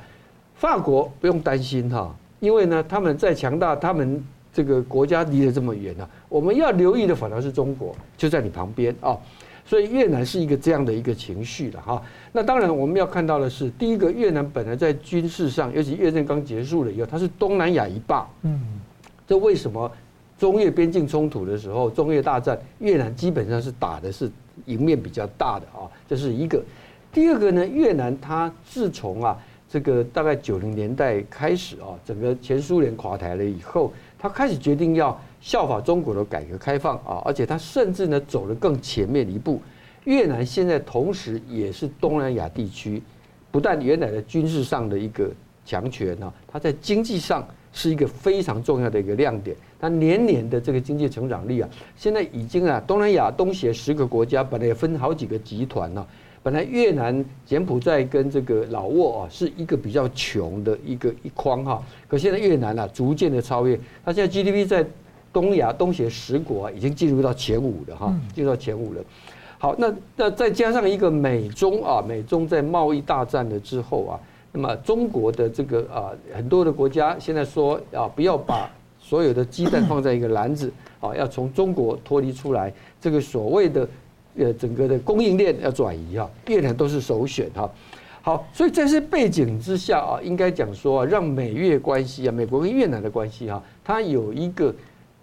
[0.54, 4.24] 法国不用担心哈，因为呢，他们再强大，他们
[4.54, 9.16] 这个国家离得这么远呢，我们要留意的反而是中国，就在你旁边啊，
[9.66, 12.02] 所以越南是一个这样的一个情绪了哈。
[12.32, 18.62] 那当然我们要看到的是，第一个，越南本来在军事上，尤其越战刚结束了以后，它是东南亚一霸，嗯，
[19.28, 19.92] 这为什么
[20.38, 24.32] 中越边境冲突的时候，中越大战，越南基本上是打的是
[24.66, 26.64] 赢面比较大的啊，这是一个。
[27.12, 29.38] 第二个呢，越南它自从啊
[29.70, 39.62] 这个大概九零年代开始啊，整个前苏联垮台了以后，它开始决定要效法中国的改革开放啊，而且它甚至呢走得更前面一步。
[40.06, 43.00] 越南现在同时也是东南亚地区，
[43.52, 45.30] 不但原来的军事上的一个
[45.64, 49.56] 强权呢，它在经济上是一个非常重要的一个亮点。
[49.80, 56.04] 它年年的这个经济成长率啊，现在已经啊东南亚东协十个国家本来也分好几个集团呢。
[56.42, 61.84] 本来越南、柬埔寨跟这个老挝啊，是一个比较穷的一个一框哈。
[62.08, 64.84] 可现在越南啊，逐渐的超越，它现在 GDP 在
[65.36, 69.02] 东亚东协十国啊，已经进入到前五了哈，进入到前五了。
[69.58, 74.16] 好，那那再加上一个美中啊，美中在贸易大战了之后啊，
[74.54, 80.72] 那么中国的这个啊，很多的国家现在说啊，不要把所有的鸡蛋放在一个篮子
[81.02, 82.72] 啊，要从中国脱离出来，
[83.02, 83.86] 这个所谓的。
[84.38, 87.72] 呃，整个的供应链要转移啊，越南都是首选哈。
[88.22, 94.76] 好，所以在这背景之下啊，应该讲说啊，让美越关系啊，美国跟越南的关系哈，它有一个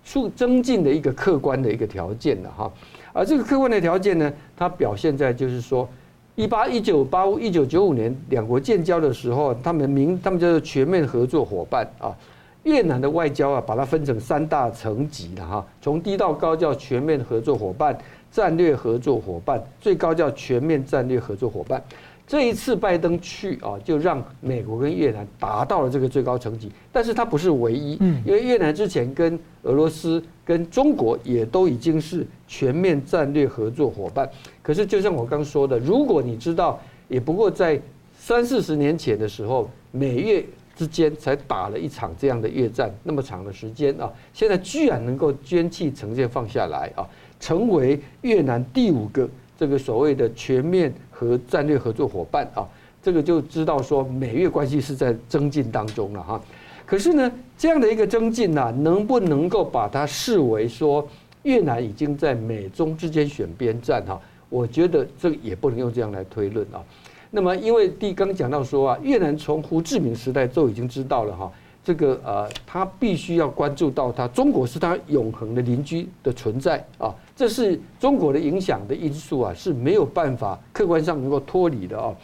[0.05, 2.71] 促增进的一个客观的一个条件的哈。
[3.13, 5.89] 而这个客观的条件呢，它表现在就是说，
[6.35, 12.17] 一八一九八五一九九五年两国建交的时候，他们名他们叫做全面合作伙伴啊。
[12.65, 17.97] 越南的外交啊，把它分成三大层级的哈，从低到高叫全面合作伙伴。
[18.33, 21.83] 战略合作伙伴，最高叫全面战略合作伙伴。
[22.27, 26.71] 这一次拜登去啊，就让美国跟越南达到了这个最高层级。
[26.91, 27.95] 但是它不是唯一，
[28.25, 34.29] 因为越南之前跟俄罗斯、跟中国也都已经是全面战略合作伙伴。
[34.63, 37.79] 可是就像我刚说的，如果你知道，也不过在
[38.19, 40.43] 三四十年前的时候，美越
[40.75, 47.07] 之间才打了一场这样的越战，那么长的时间啊，现在居然能够捐弃成见放下来啊。
[47.39, 52.67] 成为越南第五个这个所谓的全面和战略合作伙伴啊，
[53.03, 56.41] 这个就知道说美越关系是在增进当中了哈。
[56.85, 61.07] 可是呢，这样的一个增进呢，能不能够把它视为说
[61.45, 64.21] 越南已经在美中之间选边站哈？
[64.49, 66.83] 我觉得这也不能用这样来推论啊。
[67.31, 71.51] 那么因为第刚讲到说啊，越南从胡志明时代就已经知道了哈。
[71.85, 82.15] 这个呃，他必须要关注到他中国是他永恒的邻居的存在啊，这是中国的影响的因素啊，是没有办法客观上能够脱离的啊。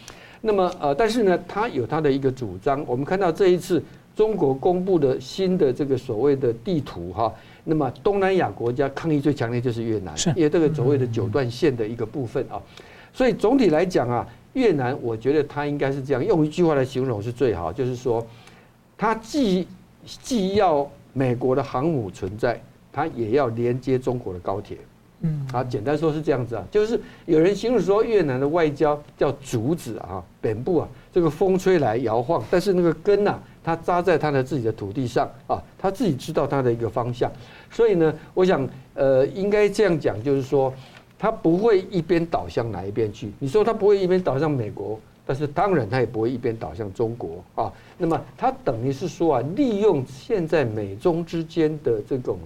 [0.41, 2.85] 那么呃，但是呢，他有他的一个主张。
[2.87, 3.83] 我们看到这一次
[4.15, 7.33] 中国公布的新的这个所谓的地图哈，
[7.65, 12.61] 那么东南亚国家抗议最强烈就是越南，因为这个所谓的九段线的一个部分啊。
[13.13, 18.25] 所以总体来讲啊，越南我觉得他应该是这样，用一句话来形容是最好，就是说。
[19.01, 19.65] 它既
[20.05, 22.61] 既要美国的航母存在，
[22.93, 24.77] 它也要连接中国的高铁。
[25.21, 37.31] 嗯，啊，简单说是这样子啊，就是有人形容说越南的外交叫竹子啊，本部啊，这个风吹来摇晃，但是那个根呐，它扎在它的自己的土地上啊，它自己知道它的一个方向。
[37.71, 40.73] 所以呢，我想呃，应该这样讲，就是说，
[41.19, 43.33] 它不会一边倒向哪一边去。
[43.39, 44.99] 你说它不会一边倒向美国？
[45.27, 47.71] 但是当然，他也不会一边倒向中国啊。
[47.99, 52.39] 那么，他等于是说啊，利用现在美中之间的这种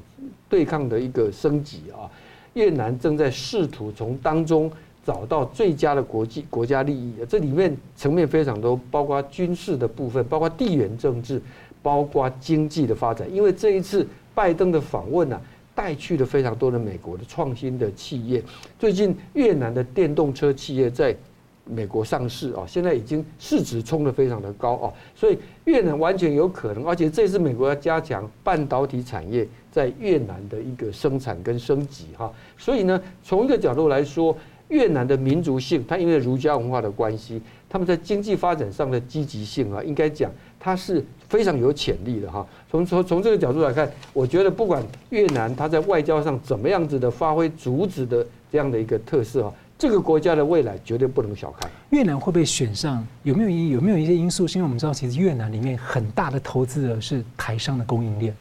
[0.48, 2.10] 对抗的一个升级啊，
[2.54, 4.70] 越南正在试图从当中
[5.04, 7.14] 找到最佳的国际国家利益。
[7.28, 11.40] 这里面层面非常多，包括军事的部分，包括地缘政治，
[11.82, 13.26] 包括经济的发展。
[13.32, 15.40] 因为这一次拜登的访问呢，
[15.74, 18.42] 带去了非常多的美国的创新的企业。
[18.78, 21.16] 最近越南的电动车企业在
[21.64, 34.36] 美国上市啊，现在已经市值冲得非常的高啊，所以越南完全有可能，而且这次美国要加强半导体产业在越南的一个生产跟升级哈，所以呢，从一个角度来说，
[34.68, 42.46] 越南的民族性，它因为儒家文化的关系，他们在经济发展上的积极性啊，应该讲它是非常有潜力的哈。
[42.70, 51.70] 从从从这个角度来看，我觉得不管越南它在外交上怎么样子的发挥竹子的这样的一个特色啊，这个国家的未来绝对不能小看。
[51.90, 54.46] 越南会被选上，有没有有没有一些因素？
[54.46, 58.34] 是因为我们知道，其实越南里面很大的投资额是台商的供应链。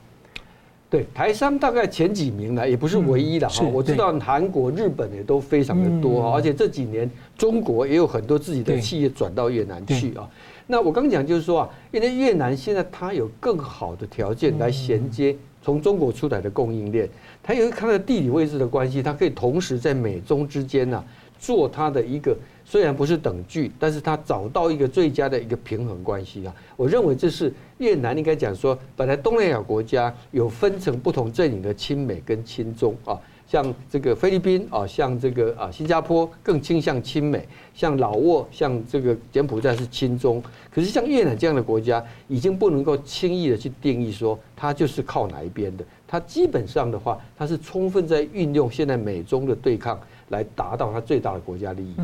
[0.92, 3.64] 对台商大概前几名呢，也不是唯一的哈。
[3.64, 10.30] 我知道韩国、日本也都非常的多哈，而且这几年中国也有很多自己的企业转到越南去啊。
[10.68, 17.08] 那我刚讲就是说啊，因为越南现在它有更好的条件来衔接从中国出来的供应链，
[17.42, 21.02] 它有它的地理位置的关系，它可以同时在美中之间呢
[21.40, 22.36] 做它的一个。
[22.72, 26.56] 虽然不是等距，但是他找到一个最佳的一个平衡关系啊。
[26.78, 40.42] 我认为这是越南应该讲说，本来东南亚国家有分成不同阵营的亲美跟亲中啊，像这个菲律宾啊，像这个啊新加坡更倾向亲美，像老挝，像这个柬埔寨是亲中。
[40.74, 45.84] 可是像越南这样的国家，已经不能够轻易的去定义说它就是靠哪一边的。
[46.08, 50.00] 它基本上的话，它是充分在运用现在美中的对抗
[50.30, 51.96] 来达到它最大的国家利益。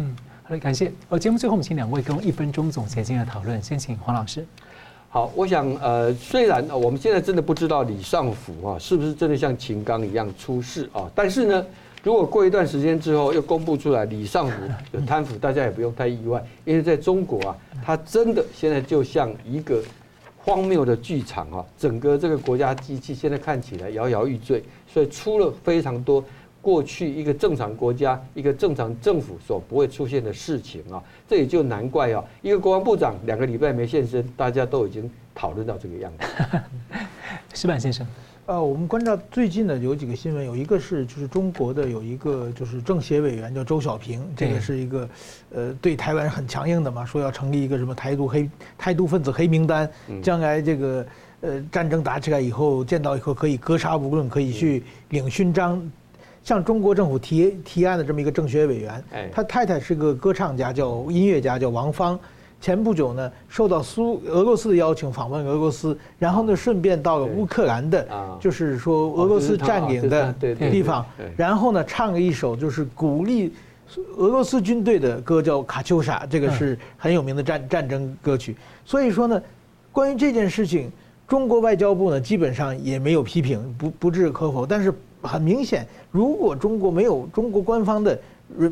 [0.50, 0.90] 好，感谢。
[1.10, 3.62] 呃，节目最后我们请两位跟我一分钟总结今天的讨论。
[3.62, 4.46] 先请黄老师。
[5.10, 11.66] 好，我想呃，虽然我们现在真的不知道李尚福啊是不是真的像秦刚一样出事啊，但是呢，
[12.02, 14.54] 如果过一段时间之后又公布出来李尚福
[14.98, 19.84] 有贪腐，大家也不用太意外，因为在中国啊，他真的现在就像一个
[20.38, 26.24] 荒谬的剧场啊，整个这个国家机器现在看起来摇摇欲坠，所以出了非常多。
[26.68, 32.22] 过去一个正常国家、一个正常政府所不会出现的事情啊，这也就难怪啊。
[32.42, 36.60] 一个国防部长两个礼拜没现身，大家都已经讨论到这个样子。
[37.56, 38.06] 石板先生，
[38.48, 45.10] 呃，我们观察最近呢有几个新闻，有一个是就是中国的有一个就是政协委员叫周小平，这个是一个
[45.54, 49.90] 呃对台湾很强硬的嘛，说要成立一个什么台独黑台独分子黑名单，
[50.22, 51.08] 将来这个
[51.40, 55.82] 呃战争打起来以后，见到以后可以格杀勿论，可以去领勋章。
[56.48, 62.18] 向中国政府提提案的这么一个政协委员，他太太是个歌唱家，叫音乐家，叫王芳。
[62.62, 68.08] 前不久呢，受到苏俄罗斯的邀请访问俄罗斯，然后呢，顺便到了乌克兰的，
[68.40, 73.54] 就是说俄罗斯占领的地方，然后呢，唱了一首就是鼓励
[74.16, 78.56] 俄罗斯军队的歌，叫《卡秋莎》，这个是很有名的战战争歌曲。
[78.86, 79.42] 所以说呢，
[79.92, 80.90] 关于这件事情，
[81.28, 84.94] 中国外交部呢，基本上也没有批评，不不置可否，但是。
[85.22, 88.20] 很明显，如果中国没有中国官方的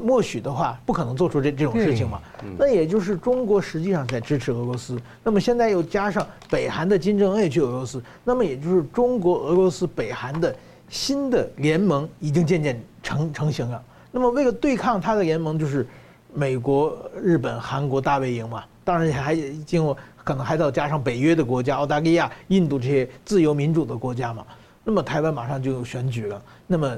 [0.02, 2.22] 默许的话，不可能做出这这种事情嘛。
[2.58, 4.98] 那也就是中国实际上在支持俄罗斯。
[5.24, 10.56] 那么现在又加上北韩的金正恩也去俄罗斯，那么也就是中国、俄罗斯、北韩的
[10.89, 13.84] 新的联盟已经渐渐成成型了。
[14.12, 15.86] 那么为了对抗他的联盟，就是
[16.34, 18.64] 美国、日本、韩国大本营嘛。
[18.86, 19.36] 当然还
[19.66, 24.46] 经过可能还要加上北约的国家，澳大利亚、印度这些自由民主的国家嘛。
[24.88, 26.96] 那么台湾马上就有选举了，那么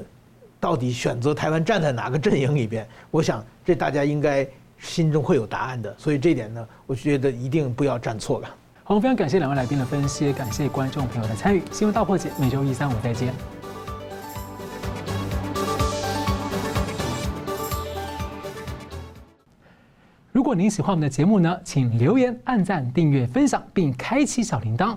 [0.60, 2.86] 到底选择台湾站在哪个阵营里边？
[3.10, 4.46] 我想这大家应该
[4.78, 5.94] 心中会有答案的。
[5.96, 8.54] 所以这点呢，我觉得一定不要站错了。
[8.84, 11.62] 好，非常感谢两位来宾的分析，感谢观众朋友的参与。
[11.72, 13.32] 新闻大破解每周一、三、五再见。
[20.30, 24.96] 如果您喜欢我们的节目呢，请留言、按赞、订阅、分享，并开启小铃铛。